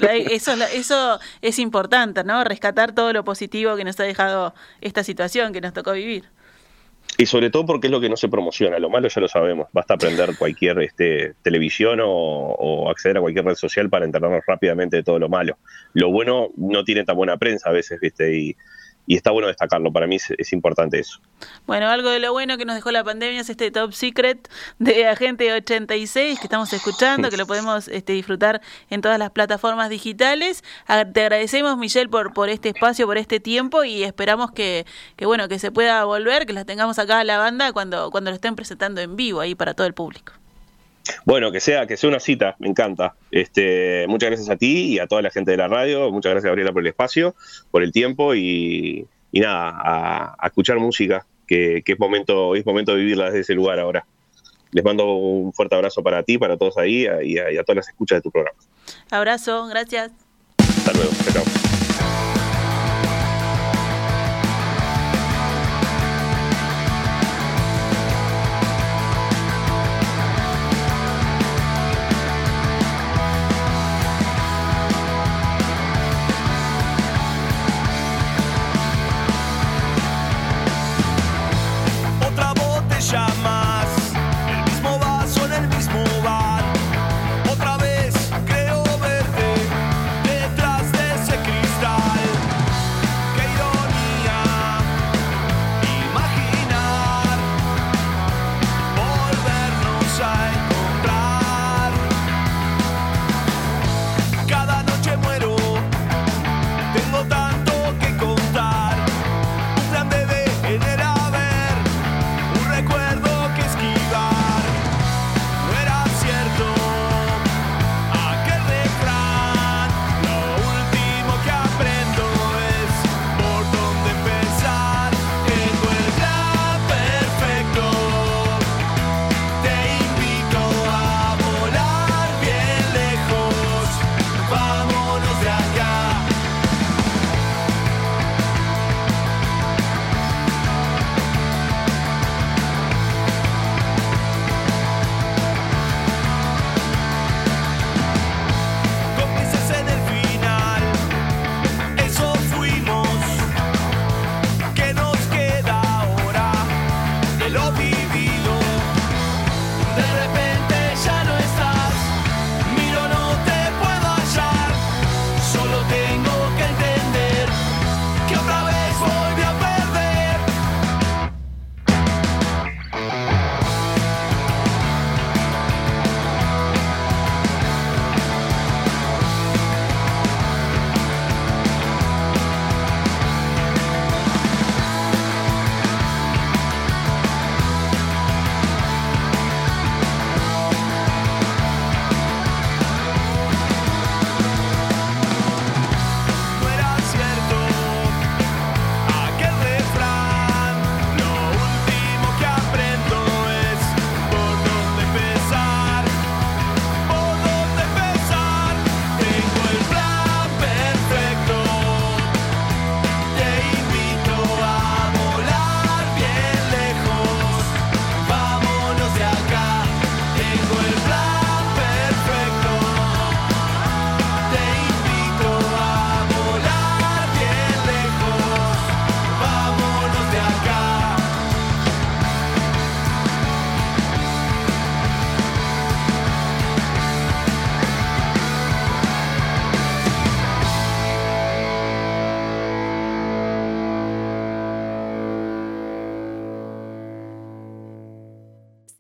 Eso, 0.00 0.52
eso 0.72 1.20
es 1.40 1.58
importante, 1.58 2.24
¿no? 2.24 2.44
Rescatar 2.44 2.92
todo 2.92 3.12
lo 3.12 3.24
positivo 3.24 3.76
que 3.76 3.84
nos 3.84 3.98
ha 4.00 4.04
dejado 4.04 4.54
esta 4.80 5.04
situación 5.04 5.52
que 5.52 5.60
nos 5.60 5.72
tocó 5.72 5.92
vivir. 5.92 6.24
Y 7.18 7.26
sobre 7.26 7.50
todo 7.50 7.66
porque 7.66 7.88
es 7.88 7.90
lo 7.90 8.00
que 8.00 8.08
no 8.08 8.16
se 8.16 8.28
promociona, 8.28 8.78
lo 8.78 8.88
malo 8.88 9.08
ya 9.08 9.20
lo 9.20 9.28
sabemos, 9.28 9.68
basta 9.72 9.94
aprender 9.94 10.34
cualquier 10.38 10.80
este, 10.80 11.34
televisión 11.42 12.00
o, 12.00 12.08
o, 12.08 12.90
acceder 12.90 13.18
a 13.18 13.20
cualquier 13.20 13.44
red 13.44 13.54
social 13.54 13.90
para 13.90 14.04
enterarnos 14.04 14.42
rápidamente 14.46 14.96
de 14.96 15.02
todo 15.02 15.18
lo 15.18 15.28
malo. 15.28 15.58
Lo 15.92 16.10
bueno 16.10 16.48
no 16.56 16.84
tiene 16.84 17.04
tan 17.04 17.16
buena 17.16 17.36
prensa 17.36 17.68
a 17.68 17.72
veces, 17.72 18.00
¿viste? 18.00 18.34
Y, 18.34 18.56
y 19.06 19.16
está 19.16 19.30
bueno 19.30 19.48
destacarlo, 19.48 19.92
para 19.92 20.06
mí 20.06 20.16
es, 20.16 20.52
importante 20.52 20.98
eso. 20.98 21.20
Bueno, 21.66 21.88
algo 21.88 22.10
de 22.10 22.20
lo 22.20 22.32
bueno 22.32 22.56
que 22.56 22.64
nos 22.64 22.76
dejó 22.76 22.92
la 22.92 23.02
pandemia 23.02 23.40
es 23.40 23.50
este 23.50 23.70
Top 23.70 23.92
Secret 23.92 24.48
de 24.78 25.06
Agente 25.06 25.52
86 25.52 26.38
que 26.38 26.46
estamos 26.46 26.72
escuchando, 26.72 27.28
que 27.28 27.36
lo 27.36 27.46
podemos 27.46 27.88
este, 27.88 28.12
disfrutar 28.12 28.60
en 28.90 29.00
todas 29.00 29.18
las 29.18 29.30
plataformas 29.30 29.90
digitales. 29.90 30.62
Te 30.86 31.22
agradecemos, 31.22 31.76
Michelle, 31.78 32.08
por, 32.08 32.32
por 32.32 32.48
este 32.48 32.68
espacio, 32.68 33.06
por 33.06 33.18
este 33.18 33.40
tiempo 33.40 33.84
y 33.84 34.04
esperamos 34.04 34.52
que, 34.52 34.86
que, 35.16 35.26
bueno, 35.26 35.48
que 35.48 35.58
se 35.58 35.72
pueda 35.72 36.04
volver, 36.04 36.46
que 36.46 36.52
las 36.52 36.66
tengamos 36.66 36.98
acá 36.98 37.20
a 37.20 37.24
la 37.24 37.38
banda 37.38 37.72
cuando, 37.72 38.10
cuando 38.10 38.30
lo 38.30 38.36
estén 38.36 38.54
presentando 38.54 39.00
en 39.00 39.16
vivo 39.16 39.40
ahí 39.40 39.54
para 39.54 39.74
todo 39.74 39.86
el 39.86 39.94
público. 39.94 40.32
Bueno, 41.24 41.52
que 41.52 41.60
sea, 41.60 41.86
que 41.86 41.96
sea 41.96 42.08
una 42.08 42.20
cita, 42.20 42.56
me 42.58 42.68
encanta. 42.68 43.14
Este, 43.30 44.06
muchas 44.08 44.30
gracias 44.30 44.50
a 44.50 44.56
ti 44.56 44.94
y 44.94 44.98
a 44.98 45.06
toda 45.06 45.22
la 45.22 45.30
gente 45.30 45.50
de 45.50 45.56
la 45.56 45.68
radio, 45.68 46.10
muchas 46.10 46.30
gracias 46.30 46.48
Gabriela 46.48 46.72
por 46.72 46.82
el 46.82 46.88
espacio, 46.88 47.34
por 47.70 47.82
el 47.82 47.92
tiempo 47.92 48.34
y, 48.34 49.06
nada, 49.32 50.34
a, 50.38 50.46
escuchar 50.46 50.78
música, 50.78 51.26
que, 51.46 51.82
es 51.84 51.98
momento, 51.98 52.54
es 52.54 52.64
momento 52.64 52.92
de 52.92 52.98
vivirla 52.98 53.26
desde 53.26 53.40
ese 53.40 53.54
lugar 53.54 53.78
ahora. 53.78 54.06
Les 54.70 54.84
mando 54.84 55.14
un 55.14 55.52
fuerte 55.52 55.74
abrazo 55.74 56.02
para 56.02 56.22
ti, 56.22 56.38
para 56.38 56.56
todos 56.56 56.78
ahí 56.78 57.06
y 57.24 57.38
a, 57.38 57.52
y 57.52 57.58
a 57.58 57.62
todas 57.62 57.76
las 57.76 57.88
escuchas 57.88 58.18
de 58.18 58.22
tu 58.22 58.30
programa. 58.30 58.58
Abrazo, 59.10 59.66
gracias. 59.66 60.12
Hasta 60.58 60.92
luego, 60.92 61.10
chao. 61.32 61.71